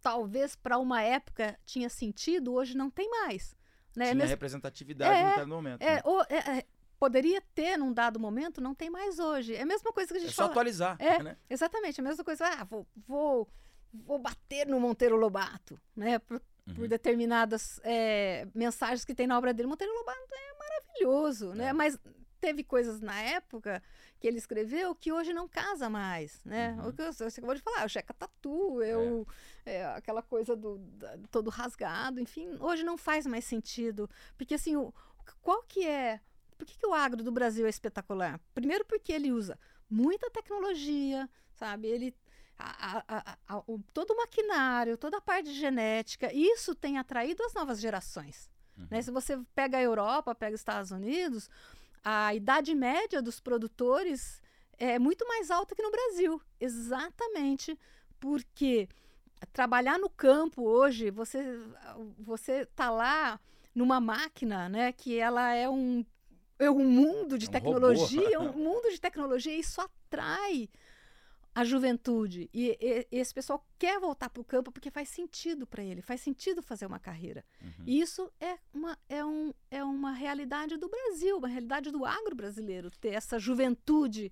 [0.00, 3.56] talvez para uma época tinha sentido, hoje não tem mais.
[3.94, 4.06] Né?
[4.06, 4.30] Tinha Mesmo...
[4.30, 5.82] representatividade é, no momento.
[5.82, 6.58] É, né?
[6.58, 6.66] é,
[6.98, 9.54] poderia ter num dado momento, não tem mais hoje.
[9.54, 10.50] É a mesma coisa que a gente é só fala.
[10.50, 10.96] atualizar.
[10.98, 11.36] É, né?
[11.48, 12.00] exatamente.
[12.00, 12.44] A mesma coisa.
[12.44, 13.48] Ah, vou, vou
[13.92, 16.18] vou bater no Monteiro Lobato, né?
[16.18, 16.74] Por, uhum.
[16.74, 19.68] por determinadas é, mensagens que tem na obra dele.
[19.68, 21.68] Monteiro Lobato é maravilhoso, né?
[21.68, 21.72] É.
[21.72, 21.98] Mas
[22.40, 23.82] teve coisas na época
[24.20, 26.76] que ele escreveu que hoje não casa mais, né?
[26.80, 26.88] Uhum.
[26.88, 29.26] O que você acabou de falar, o Checa Tatu, eu,
[29.64, 29.76] é.
[29.76, 34.76] é, aquela coisa do da, todo rasgado, enfim, hoje não faz mais sentido, porque assim,
[34.76, 34.92] o,
[35.40, 36.20] qual que é,
[36.56, 38.40] por que, que o agro do Brasil é espetacular?
[38.54, 39.58] Primeiro porque ele usa
[39.88, 41.86] muita tecnologia, sabe?
[41.86, 42.14] Ele
[42.58, 47.54] a, a, a, o, todo o maquinário, toda a parte genética, isso tem atraído as
[47.54, 48.50] novas gerações.
[48.76, 48.88] Uhum.
[48.90, 49.02] Né?
[49.02, 51.48] Se você pega a Europa, pega os Estados Unidos,
[52.02, 54.42] a idade média dos produtores
[54.76, 56.40] é muito mais alta que no Brasil.
[56.60, 57.78] Exatamente
[58.18, 58.88] porque
[59.52, 61.58] trabalhar no campo hoje, você
[62.18, 63.40] você tá lá
[63.74, 66.04] numa máquina, né, que ela é um
[66.58, 70.68] é um mundo de é um tecnologia, um mundo de tecnologia, e isso atrai
[71.58, 72.48] a juventude.
[72.54, 76.20] E, e, esse pessoal quer voltar para o campo porque faz sentido para ele, faz
[76.20, 77.44] sentido fazer uma carreira.
[77.60, 77.84] Uhum.
[77.84, 82.36] E isso é uma, é, um, é uma realidade do Brasil, uma realidade do agro
[82.36, 84.30] brasileiro, ter essa juventude.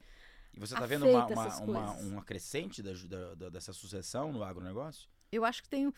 [0.54, 2.92] E você está vendo uma, uma, uma, uma crescente da,
[3.34, 5.08] da, dessa sucessão no agronegócio?
[5.32, 5.92] Eu acho que tem,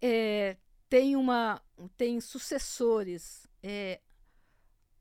[0.00, 0.56] é,
[0.88, 1.60] tem, uma,
[1.94, 4.00] tem sucessores é,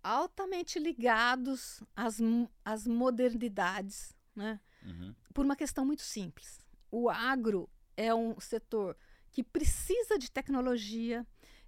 [0.03, 2.19] altamente ligados às,
[2.65, 4.59] às modernidades, né?
[4.85, 5.15] Uhum.
[5.33, 6.59] Por uma questão muito simples.
[6.91, 8.95] O agro é um setor
[9.31, 11.25] que precisa de tecnologia,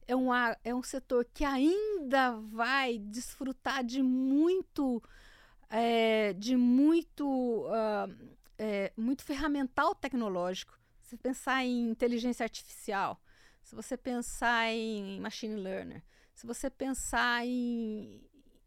[0.08, 0.30] é um,
[0.64, 5.02] é um setor que ainda vai desfrutar de muito,
[5.70, 7.26] é, de muito,
[7.68, 10.80] uh, é, muito ferramental tecnológico.
[11.02, 13.20] Se pensar em inteligência artificial,
[13.64, 16.04] se você pensar em machine learner,
[16.36, 18.22] se você pensar em,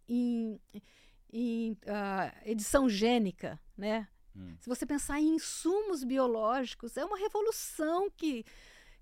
[0.09, 0.61] em,
[1.33, 4.09] em uh, edição gênica, né?
[4.39, 4.57] Hum.
[4.61, 8.45] Se você pensar em insumos biológicos, é uma revolução que,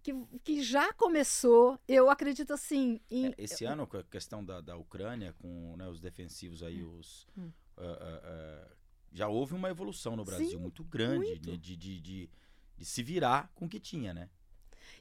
[0.02, 0.12] que,
[0.42, 1.78] que já começou.
[1.86, 3.00] Eu acredito assim.
[3.10, 3.26] Em...
[3.26, 6.98] É, esse ano, com a questão da, da Ucrânia, com né, os defensivos aí, hum.
[6.98, 7.26] os.
[7.36, 7.50] Hum.
[7.76, 8.76] Uh, uh, uh,
[9.12, 11.50] já houve uma evolução no Brasil Sim, muito grande muito.
[11.50, 12.30] Né, de, de, de,
[12.78, 14.30] de se virar com o que tinha, né?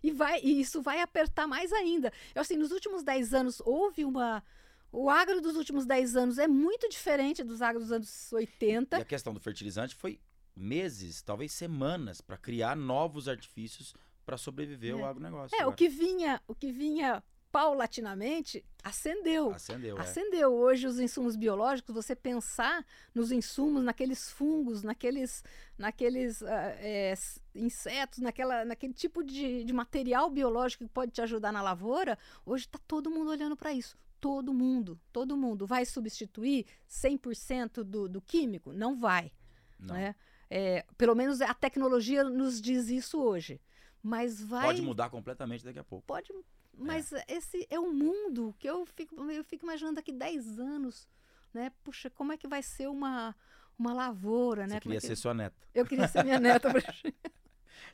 [0.03, 2.11] E, vai, e isso vai apertar mais ainda.
[2.33, 4.43] Eu, assim, nos últimos 10 anos houve uma,
[4.91, 8.97] o agro dos últimos 10 anos é muito diferente dos agros dos anos 80.
[8.97, 10.19] E a questão do fertilizante foi
[10.56, 13.93] meses, talvez semanas, para criar novos artifícios
[14.26, 14.95] para sobreviver é.
[14.95, 15.58] o agronegócio.
[15.60, 19.51] É, o que vinha, o que vinha paulatinamente acendeu.
[19.51, 20.47] Acendeu, Acendeu.
[20.47, 20.49] É.
[20.49, 25.41] Hoje os insumos biológicos, você pensar nos insumos, naqueles fungos, naqueles,
[25.78, 27.14] naqueles uh, é,
[27.53, 32.66] insetos, naquela, naquele tipo de, de material biológico que pode te ajudar na lavoura, hoje
[32.66, 35.68] está todo mundo olhando para isso todo mundo, todo mundo.
[35.68, 38.74] Vai substituir 100% do, do químico?
[38.74, 39.32] Não vai.
[39.80, 39.93] Não.
[39.93, 40.16] Né?
[40.49, 43.59] É, pelo menos a tecnologia nos diz isso hoje.
[44.01, 44.65] Mas vai.
[44.65, 46.05] Pode mudar completamente daqui a pouco.
[46.05, 46.31] Pode.
[46.77, 47.23] Mas é.
[47.27, 51.07] esse é um mundo que eu fico, eu fico imaginando daqui 10 anos.
[51.53, 51.71] Né?
[51.83, 53.35] Puxa, como é que vai ser uma,
[53.79, 54.77] uma lavoura, Você né?
[54.77, 55.07] É queria é que...
[55.07, 55.55] ser sua neta.
[55.73, 56.69] Eu queria ser minha neta.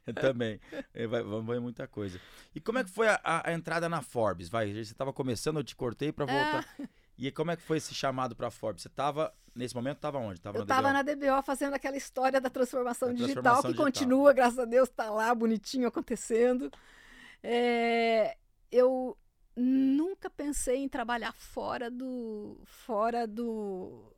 [0.05, 0.59] Eu também.
[0.93, 2.19] É, vai, vamos ver muita coisa.
[2.55, 4.49] E como é que foi a, a, a entrada na Forbes?
[4.49, 6.75] Vai, você estava começando, eu te cortei para voltar.
[6.79, 6.87] É.
[7.21, 8.81] E como é que foi esse chamado para a Forbes?
[8.81, 10.41] Você estava, nesse momento, estava onde?
[10.41, 13.85] Tava eu estava na DBO fazendo aquela história da transformação, da digital, transformação que digital.
[13.85, 16.71] continua, graças a Deus, está lá bonitinho acontecendo.
[17.43, 18.35] É,
[18.71, 19.15] eu
[19.55, 24.11] nunca pensei em trabalhar fora do fora do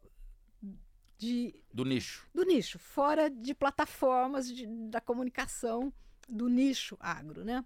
[1.17, 5.91] de, do nicho do nicho fora de plataformas de, da comunicação
[6.29, 7.65] do nicho agro né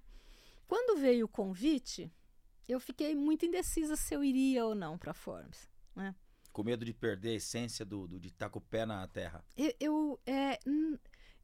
[0.68, 2.10] quando veio o convite
[2.68, 6.16] eu fiquei muito indecisa se eu iria ou não para a Forbes né
[6.52, 9.44] com medo de perder a essência do, do de estar com o pé na terra
[9.56, 10.60] eu, eu é,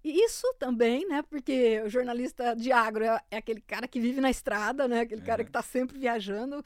[0.03, 1.21] isso também, né?
[1.21, 5.01] Porque o jornalista de agro é, é aquele cara que vive na estrada, né?
[5.01, 5.28] Aquele uhum.
[5.28, 6.59] cara que está sempre viajando.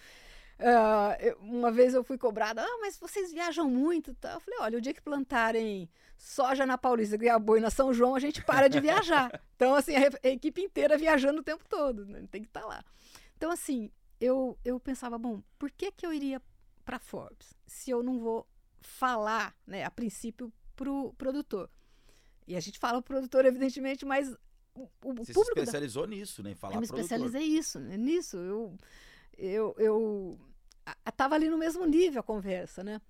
[0.59, 4.15] Uh, uma vez eu fui cobrada, ah, mas vocês viajam muito.
[4.15, 4.33] Tá?
[4.33, 5.87] Eu falei, olha, o dia que plantarem
[6.17, 9.29] soja na Paulista e boi na São João, a gente para de viajar.
[9.55, 12.23] então, assim, a, a, equipe inteira viajando o tempo todo, né?
[12.31, 12.83] tem que estar tá lá.
[13.35, 16.41] Então, assim, eu, eu pensava, bom, por que, que eu iria
[16.83, 18.47] para Forbes se eu não vou
[18.79, 21.69] falar, né, a princípio, para o produtor?
[22.47, 24.33] E a gente fala o produtor, evidentemente, mas
[24.73, 25.55] o, o Você público.
[25.55, 26.15] se especializou da...
[26.15, 26.51] nisso, né?
[26.51, 27.05] Em falar eu me produtor.
[27.05, 28.37] especializei isso, né, nisso.
[28.37, 28.77] Eu,
[29.37, 30.39] eu, eu
[31.05, 33.01] estava ali no mesmo nível a conversa, né?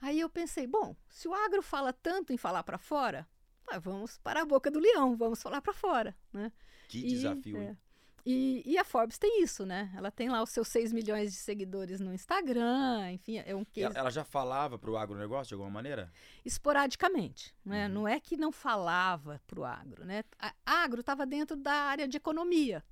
[0.00, 3.28] Aí eu pensei, bom, se o agro fala tanto em falar para fora,
[3.66, 6.52] ah, vamos para a boca do leão, vamos falar para fora, né?
[6.88, 7.76] Que e, desafio, é,
[8.24, 9.90] e, e, a Forbes tem isso, né?
[9.96, 13.96] Ela tem lá os seus 6 milhões de seguidores no Instagram, enfim, é um case...
[13.96, 16.12] Ela já falava para o agronegócio de alguma maneira?
[16.44, 17.86] Esporadicamente, né?
[17.86, 17.94] Uhum.
[17.94, 20.22] Não é que não falava para o agro, né?
[20.38, 22.84] A agro estava dentro da área de economia,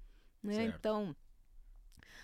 [0.43, 0.65] né?
[0.65, 1.15] Então,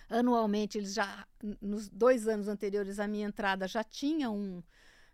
[0.09, 1.27] anualmente, eles já,
[1.61, 4.63] nos dois anos anteriores à minha entrada, já tinha um,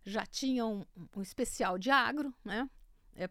[0.05, 0.85] já tinha um,
[1.17, 2.69] um especial de agro, né?
[3.19, 3.29] É,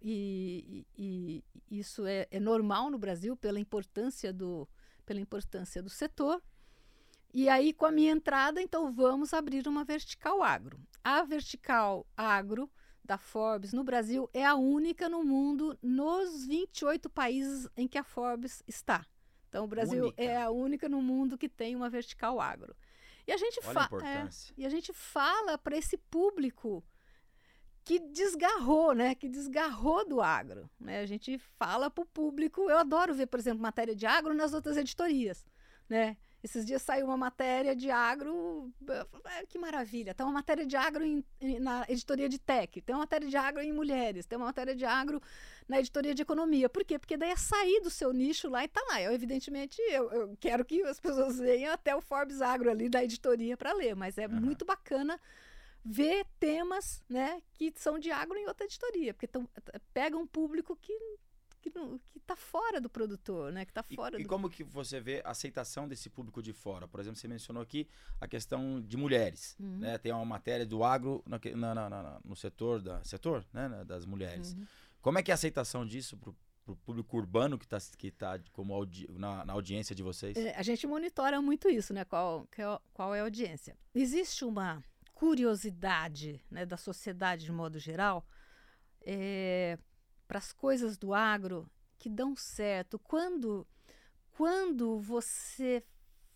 [0.00, 4.68] e, e, e, isso é, é, normal no Brasil pela importância do,
[5.04, 6.40] pela importância do setor.
[7.32, 10.78] E aí, com a minha entrada, então vamos abrir uma vertical agro.
[11.02, 12.70] A vertical agro
[13.04, 18.04] da Forbes no Brasil é a única no mundo nos 28 países em que a
[18.04, 19.04] Forbes está.
[19.48, 20.22] Então, o Brasil única.
[20.22, 22.74] é a única no mundo que tem uma vertical agro.
[23.26, 26.84] E a gente, fa é, e a gente fala para esse público
[27.84, 29.14] que desgarrou, né?
[29.14, 30.70] Que desgarrou do agro.
[30.80, 31.00] Né?
[31.00, 32.68] A gente fala para o público.
[32.70, 35.44] Eu adoro ver, por exemplo, matéria de agro nas outras editorias,
[35.88, 36.16] né?
[36.42, 38.70] Esses dias saiu uma matéria de agro,
[39.48, 40.12] que maravilha.
[40.12, 41.24] Tem uma matéria de agro em,
[41.58, 44.84] na editoria de tech, tem uma matéria de agro em mulheres, tem uma matéria de
[44.84, 45.22] agro
[45.66, 46.68] na editoria de economia.
[46.68, 46.98] Por quê?
[46.98, 49.00] Porque daí é sair do seu nicho lá e tá lá.
[49.00, 53.02] Eu, evidentemente, eu, eu quero que as pessoas venham até o Forbes Agro ali da
[53.02, 54.38] editoria para ler, mas é uhum.
[54.38, 55.18] muito bacana
[55.84, 59.48] ver temas né, que são de agro em outra editoria, porque tão,
[59.92, 60.98] pega um público que
[61.70, 63.64] que está fora do produtor, né?
[63.64, 64.16] Que está fora.
[64.16, 64.22] E, do...
[64.22, 66.86] e, como que você vê a aceitação desse público de fora?
[66.86, 67.88] Por exemplo, você mencionou aqui
[68.20, 69.78] a questão de mulheres, uhum.
[69.78, 69.96] né?
[69.98, 73.84] Tem uma matéria do agro na, na, na, no setor da setor, né?
[73.86, 74.52] Das mulheres.
[74.52, 74.66] Uhum.
[75.00, 76.32] Como é que é a aceitação disso para
[76.66, 80.36] o público urbano que está que tá como audi na, na, audiência de vocês?
[80.36, 82.04] É, a gente monitora muito isso, né?
[82.04, 82.46] Qual,
[82.92, 83.76] qual é a audiência?
[83.94, 84.82] Existe uma
[85.14, 88.26] curiosidade né, da sociedade de modo geral
[89.00, 89.78] é,
[90.26, 92.98] para as coisas do agro que dão certo.
[92.98, 93.66] Quando,
[94.32, 95.82] quando você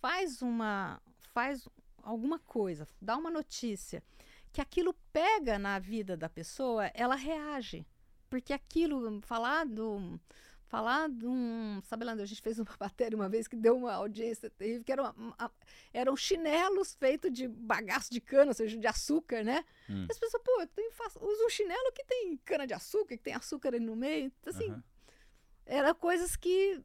[0.01, 1.03] faz uma
[1.35, 1.69] faz
[2.03, 4.03] alguma coisa, dá uma notícia,
[4.53, 7.87] que aquilo pega na vida da pessoa, ela reage.
[8.31, 10.19] Porque aquilo, falar do
[10.69, 11.81] falar de um.
[11.85, 14.93] Sabe lá, a gente fez uma matéria uma vez que deu uma audiência terrível, que
[14.93, 15.15] eram,
[15.93, 19.65] eram chinelos feitos de bagaço de cana, ou seja, de açúcar, né?
[19.89, 20.07] Hum.
[20.09, 23.35] As pessoas, pô, eu faço, uso um chinelo que tem cana de açúcar, que tem
[23.35, 24.33] açúcar ali no meio.
[24.41, 24.83] Então, assim, uhum.
[25.67, 26.81] eram coisas que,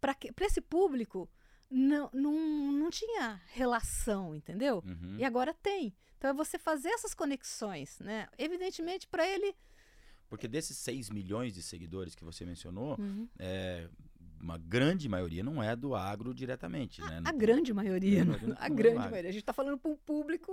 [0.00, 1.30] para esse público,
[1.70, 2.32] não, não,
[2.72, 4.82] não tinha relação, entendeu?
[4.84, 5.16] Uhum.
[5.18, 5.94] E agora tem.
[6.18, 8.28] Então é você fazer essas conexões, né?
[8.38, 9.54] Evidentemente, para ele
[10.34, 13.28] porque desses 6 milhões de seguidores que você mencionou, uhum.
[13.38, 13.86] é,
[14.40, 17.22] uma grande maioria não é do agro diretamente, a, né?
[17.24, 19.30] A grande maioria, não, a grande maioria.
[19.30, 20.52] A gente está falando para um público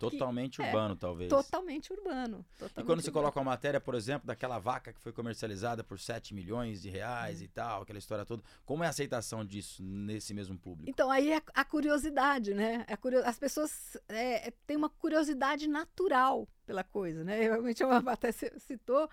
[0.00, 1.28] Totalmente que, urbano, é, talvez.
[1.28, 2.44] Totalmente urbano.
[2.58, 3.24] Totalmente e quando você urbano.
[3.24, 7.40] coloca uma matéria, por exemplo, daquela vaca que foi comercializada por 7 milhões de reais
[7.40, 7.44] hum.
[7.44, 10.88] e tal, aquela história toda, como é a aceitação disso nesse mesmo público?
[10.88, 12.86] Então, aí é a curiosidade, né?
[13.00, 13.24] Curio...
[13.26, 17.38] As pessoas é, têm uma curiosidade natural pela coisa, né?
[17.42, 19.08] Realmente, a até citou,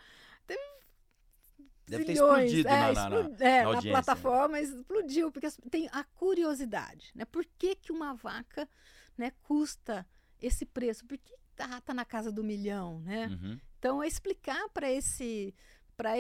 [0.45, 0.61] teve
[1.88, 6.03] Deve ter explodido é, na, na, na, é, na, na plataforma, explodiu, porque tem a
[6.03, 7.23] curiosidade, né?
[7.23, 8.67] Por que, que uma vaca
[9.17, 10.05] né, custa
[10.41, 11.05] esse preço?
[11.05, 13.27] Por que tá, tá na casa do milhão, né?
[13.27, 13.59] Uhum.
[13.79, 15.53] Então, é explicar para esse
[15.97, 16.13] para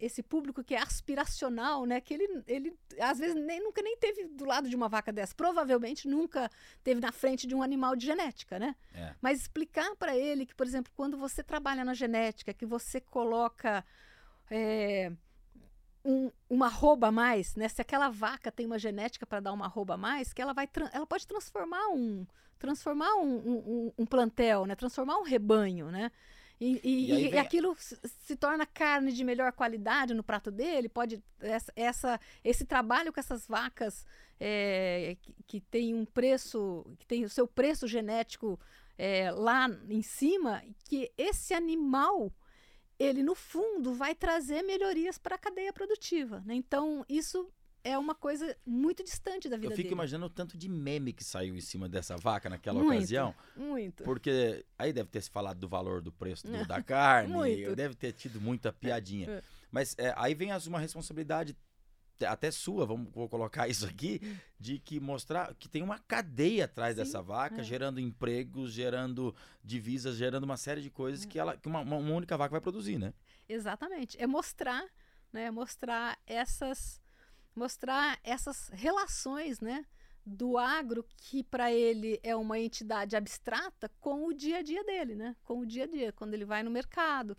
[0.00, 2.00] esse público que é aspiracional, né?
[2.00, 5.32] Que ele, ele às vezes nem, nunca nem teve do lado de uma vaca dessa,
[5.36, 6.50] provavelmente nunca
[6.82, 8.74] teve na frente de um animal de genética, né?
[8.92, 9.14] É.
[9.22, 13.84] Mas explicar para ele que, por exemplo, quando você trabalha na genética, que você coloca
[14.50, 15.12] é,
[16.08, 17.68] um, uma rouba a mais, né?
[17.68, 20.66] Se aquela vaca tem uma genética para dar uma rouba a mais, que ela vai,
[20.92, 22.26] ela pode transformar um,
[22.58, 24.74] transformar um, um, um plantel, né?
[24.74, 26.10] Transformar um rebanho, né?
[26.58, 30.88] E, e, e, e aquilo se torna carne de melhor qualidade no prato dele.
[30.88, 34.06] Pode essa, essa esse trabalho com essas vacas
[34.40, 38.58] é, que, que, tem um preço, que tem o seu preço genético
[38.96, 42.32] é, lá em cima, que esse animal
[42.98, 46.42] ele no fundo vai trazer melhorias para a cadeia produtiva.
[46.44, 46.54] Né?
[46.54, 47.50] Então isso
[47.84, 49.94] é uma coisa muito distante da vida Eu fico dele.
[49.94, 53.34] imaginando o tanto de meme que saiu em cima dessa vaca naquela muito, ocasião.
[53.56, 54.02] Muito.
[54.02, 57.76] Porque aí deve ter se falado do valor do preço do, da carne, muito.
[57.76, 59.30] deve ter tido muita piadinha.
[59.30, 59.42] É.
[59.70, 61.56] Mas é, aí vem uma responsabilidade
[62.26, 64.20] até sua, vamos vou colocar isso aqui,
[64.58, 67.64] de que mostrar que tem uma cadeia atrás Sim, dessa vaca, é.
[67.64, 71.28] gerando empregos, gerando divisas, gerando uma série de coisas é.
[71.28, 73.12] que ela que uma, uma única vaca vai produzir, né?
[73.48, 74.20] Exatamente.
[74.20, 74.84] É mostrar,
[75.32, 77.00] né, mostrar essas
[77.54, 79.84] mostrar essas relações, né?
[80.28, 85.14] do agro que para ele é uma entidade abstrata com o dia a dia dele,
[85.14, 85.34] né?
[85.42, 87.36] Com o dia a dia, quando ele vai no mercado,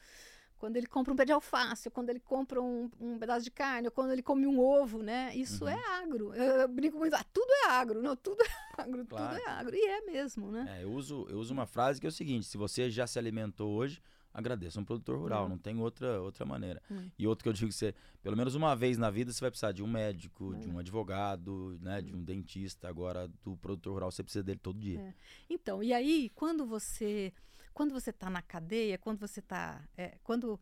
[0.59, 3.87] quando ele compra um pé de alface, quando ele compra um, um pedaço de carne,
[3.87, 5.33] ou quando ele come um ovo, né?
[5.33, 5.69] Isso uhum.
[5.69, 6.33] é agro.
[6.35, 8.47] Eu, eu, brinco muito, ah, tudo é agro, não, tudo é
[8.81, 9.35] agro, claro.
[9.35, 9.75] tudo é agro.
[9.75, 10.77] E é mesmo, né?
[10.77, 13.17] É, eu uso eu uso uma frase que é o seguinte: se você já se
[13.17, 14.01] alimentou hoje,
[14.33, 15.49] agradeça um produtor rural, uhum.
[15.49, 16.81] não tem outra, outra maneira.
[16.89, 17.09] Uhum.
[17.17, 19.49] E outro que eu digo que você, pelo menos uma vez na vida, você vai
[19.49, 20.79] precisar de um médico, de um uhum.
[20.79, 22.89] advogado, né, de um dentista.
[22.89, 24.99] Agora, do produtor rural, você precisa dele todo dia.
[24.99, 25.13] É.
[25.49, 27.33] Então, e aí, quando você
[27.73, 29.81] quando você está na cadeia, quando você está.
[29.97, 30.59] É, quando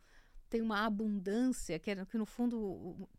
[0.50, 3.10] tem uma abundância, que, é, que no fundo o,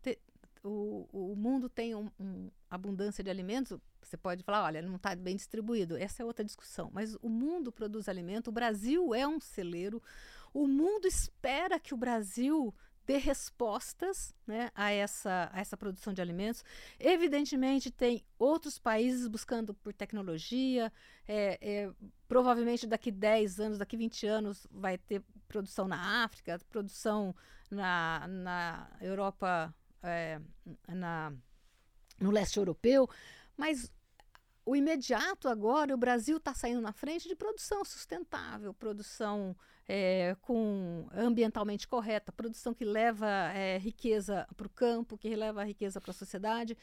[0.63, 5.15] o, o mundo tem uma um abundância de alimentos, você pode falar, olha, não está
[5.15, 5.97] bem distribuído.
[5.97, 6.89] Essa é outra discussão.
[6.93, 10.01] Mas o mundo produz alimento, o Brasil é um celeiro,
[10.53, 12.73] o mundo espera que o Brasil
[13.09, 16.63] dê respostas né, a, essa, a essa produção de alimentos.
[16.99, 20.93] Evidentemente, tem outros países buscando por tecnologia.
[21.27, 21.91] É, é,
[22.27, 27.35] provavelmente daqui 10 anos, daqui 20 anos, vai ter produção na África, produção
[27.71, 30.39] na, na Europa, é,
[30.87, 31.33] na,
[32.19, 33.09] no leste europeu.
[33.57, 33.91] Mas
[34.69, 39.55] o imediato agora, o Brasil está saindo na frente de produção sustentável, produção
[39.87, 45.99] é, com ambientalmente correta, produção que leva é, riqueza para o campo, que leva riqueza
[45.99, 46.77] para a sociedade.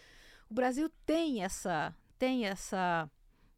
[0.50, 3.08] O Brasil tem essa tem essa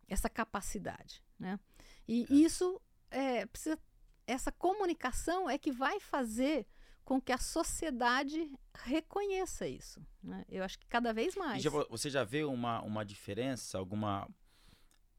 [0.07, 1.59] essa capacidade, né?
[2.07, 2.35] E é.
[2.35, 2.79] isso
[3.11, 3.79] é, precisa
[4.27, 6.67] essa comunicação é que vai fazer
[7.09, 8.53] com que a sociedade
[8.85, 9.99] reconheça isso.
[10.23, 10.45] Né?
[10.47, 11.63] Eu acho que cada vez mais.
[11.63, 14.29] Já, você já vê uma, uma diferença, alguma.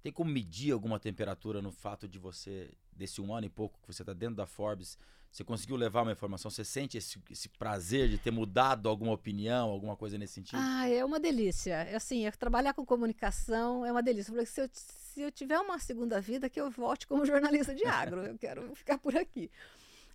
[0.03, 3.87] Tem como medir alguma temperatura no fato de você, desse um ano e pouco que
[3.91, 4.99] você está dentro da Forbes,
[5.31, 6.51] você conseguiu levar uma informação?
[6.51, 10.59] Você sente esse, esse, prazer de ter mudado alguma opinião, alguma coisa nesse sentido?
[10.61, 11.73] Ah, é uma delícia.
[11.73, 14.45] É assim, é, trabalhar com comunicação é uma delícia.
[14.45, 18.21] Se eu, se eu tiver uma segunda vida, que eu volte como jornalista de agro.
[18.21, 19.49] eu quero ficar por aqui.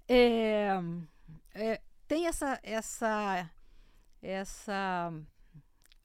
[0.08, 0.78] É,
[1.54, 3.50] é, tem essa, essa,
[4.20, 5.12] essa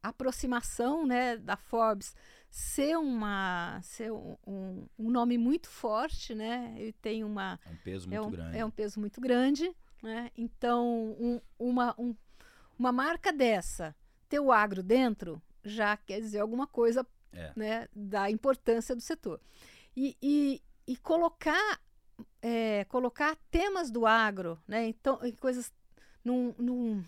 [0.02, 2.16] aproximação né, da Forbes
[2.50, 6.74] ser uma ser um, um, um, nome muito forte, né?
[6.78, 8.58] Ele tem uma é um peso muito é um, grande.
[8.58, 10.32] É um peso muito grande, né?
[10.36, 12.16] Então um, uma um,
[12.78, 13.95] uma marca dessa
[14.28, 17.52] ter o agro dentro já quer dizer alguma coisa, é.
[17.56, 17.88] né?
[17.95, 19.39] Da importância do setor
[19.95, 21.80] e, e, e colocar
[22.41, 24.88] é, colocar temas do agro, né?
[24.88, 25.72] Então, coisas
[26.24, 27.03] num, num,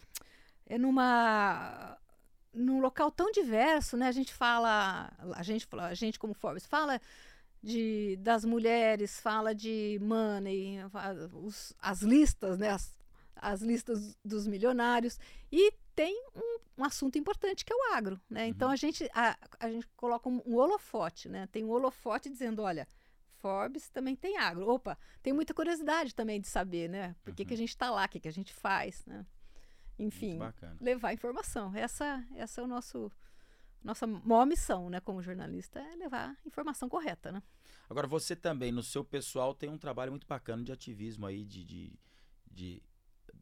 [0.66, 1.98] é numa
[2.54, 4.08] num local tão diverso, né?
[4.08, 7.00] A gente fala, a gente, a gente como Forbes fala
[7.64, 10.80] de das mulheres, fala de money,
[11.34, 12.70] os, as listas, né?
[12.70, 13.00] As,
[13.36, 15.18] as listas dos milionários
[15.52, 18.44] e tem um, um, assunto importante que é o agro, né?
[18.44, 18.50] Uhum.
[18.50, 21.48] Então a gente a, a gente coloca um, um holofote, né?
[21.52, 22.88] Tem um holofote dizendo, olha,
[23.42, 24.70] Forbes também tem agro.
[24.70, 27.16] Opa, tem muita curiosidade também de saber, né?
[27.24, 27.48] Por que, uhum.
[27.48, 29.26] que a gente está lá, o que, que a gente faz, né?
[30.00, 30.40] Enfim,
[30.80, 31.76] levar informação.
[31.76, 33.12] Essa, essa é o nosso
[33.84, 37.42] nossa maior missão, né, como jornalista, é levar informação correta, né?
[37.90, 41.66] Agora, você também, no seu pessoal, tem um trabalho muito bacana de ativismo aí, de,
[41.66, 42.00] de,
[42.50, 42.84] de,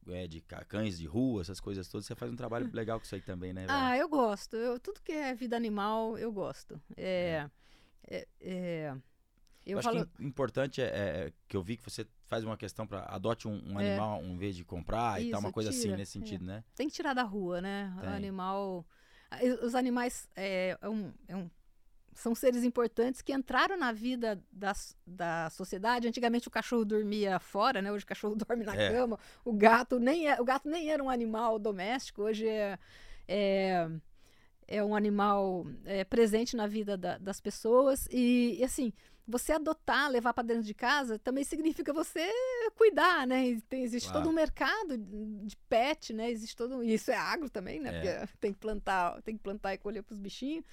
[0.07, 2.05] é, de cães de rua, essas coisas todas.
[2.05, 3.65] Você faz um trabalho legal com isso aí também, né?
[3.69, 4.55] Ah, eu gosto.
[4.55, 6.81] Eu, tudo que é vida animal, eu gosto.
[6.95, 7.49] É,
[8.07, 8.27] é.
[8.39, 8.97] é,
[9.69, 10.05] é Eu, eu acho falo...
[10.05, 13.61] que importante é, é, que eu vi que você faz uma questão para adote um,
[13.65, 13.89] um é.
[13.89, 15.93] animal em vez de comprar Isso, e tal, uma coisa assim, tira.
[15.93, 16.47] assim nesse sentido, é.
[16.47, 16.63] né?
[16.75, 17.93] Tem que tirar da rua, né?
[17.99, 18.09] Tem.
[18.09, 18.85] O animal.
[19.61, 21.49] Os animais é, é, um, é um
[22.19, 24.73] são seres importantes que entraram na vida da,
[25.07, 26.07] da sociedade.
[26.07, 27.91] Antigamente o cachorro dormia fora, né?
[27.91, 28.91] Hoje o cachorro dorme na é.
[28.91, 29.17] cama.
[29.45, 32.23] O gato nem é, o gato nem era um animal doméstico.
[32.23, 32.77] Hoje é,
[33.27, 33.89] é,
[34.67, 38.91] é um animal é, presente na vida da, das pessoas e, e, assim
[39.29, 42.27] você adotar, levar para dentro de casa, também significa você
[42.75, 43.61] cuidar, né?
[43.69, 44.23] Tem, existe claro.
[44.23, 46.31] todo um mercado de pet, né?
[46.31, 47.89] Existe todo isso é agro também, né?
[47.89, 48.19] É.
[48.25, 50.65] Porque tem que plantar, tem que plantar e colher para os bichinhos.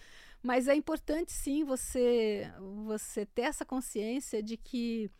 [0.42, 2.50] Mas é importante sim você
[2.86, 5.10] você ter essa consciência de que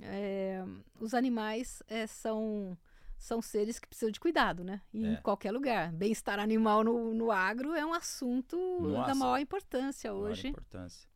[0.00, 0.62] é,
[1.00, 2.76] os animais é, são
[3.16, 4.82] são seres que precisam de cuidado, né?
[4.92, 5.12] E é.
[5.12, 5.92] em qualquer lugar.
[5.92, 10.42] Bem-estar animal no, no agro é um assunto Nossa, da maior importância hoje.
[10.42, 11.11] Maior importância.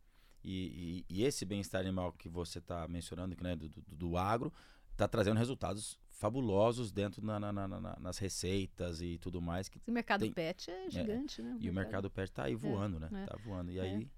[0.49, 4.53] E, e, e esse bem-estar animal que você está mencionando, né, do, do, do agro,
[4.93, 9.67] está trazendo resultados fabulosos dentro na, na, na, nas receitas e tudo mais.
[9.67, 11.57] Que o mercado tem, pet é, é gigante, é, né?
[11.59, 13.09] O e o mercado pet está aí é, voando, né?
[13.27, 13.71] Tá voando.
[13.71, 14.09] E aí,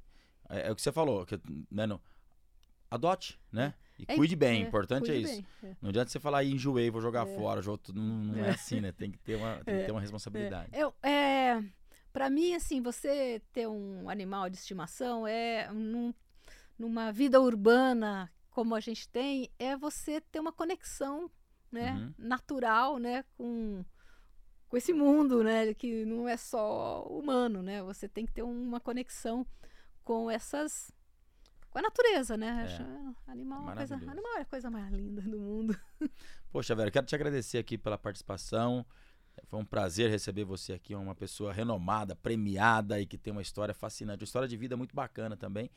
[0.49, 0.67] é.
[0.67, 1.99] é, o que você falou, que, né, no,
[2.91, 3.73] adote, né?
[3.97, 5.43] E cuide bem, importante é isso.
[5.61, 8.51] Bem, não adianta você falar, enjoei, vou jogar fora, jogo, não, não é.
[8.51, 8.91] assim, né?
[8.91, 10.69] Tem que ter uma, tem que ter uma responsabilidade.
[10.71, 11.63] É, é,
[12.11, 16.13] para mim, assim, você ter um animal de estimação é num,
[16.77, 21.31] numa vida urbana como a gente tem, é você ter uma conexão
[21.71, 22.13] né, uhum.
[22.17, 23.85] natural, né, com,
[24.67, 28.79] com esse mundo, né, que não é só humano, né, você tem que ter uma
[28.79, 29.45] conexão
[30.03, 30.91] com essas
[31.69, 32.65] com a natureza, né?
[32.67, 33.31] É.
[33.31, 35.79] Animal, é coisa, animal é a coisa mais linda do mundo.
[36.51, 38.83] Poxa, velho, quero te agradecer aqui pela participação.
[39.49, 43.73] Foi um prazer receber você aqui, uma pessoa renomada, premiada e que tem uma história
[43.73, 45.71] fascinante, uma história de vida muito bacana também.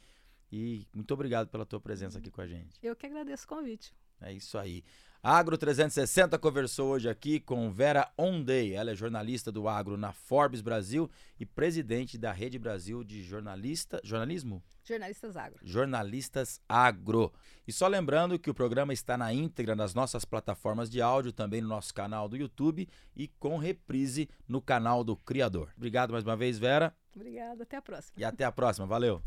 [0.53, 2.79] E muito obrigado pela tua presença aqui com a gente.
[2.83, 3.95] Eu que agradeço o convite.
[4.20, 4.85] É isso aí.
[5.25, 8.73] Agro 360 conversou hoje aqui com Vera Ondey.
[8.73, 11.09] Ela é jornalista do Agro na Forbes Brasil
[11.39, 14.61] e presidente da Rede Brasil de jornalista, jornalismo?
[14.83, 15.61] Jornalistas Agro.
[15.62, 17.33] Jornalistas Agro.
[17.68, 21.61] E só lembrando que o programa está na íntegra nas nossas plataformas de áudio, também
[21.61, 25.73] no nosso canal do YouTube e com reprise no canal do Criador.
[25.77, 26.93] Obrigado mais uma vez, Vera.
[27.14, 28.14] Obrigada, até a próxima.
[28.18, 29.23] E até a próxima, valeu.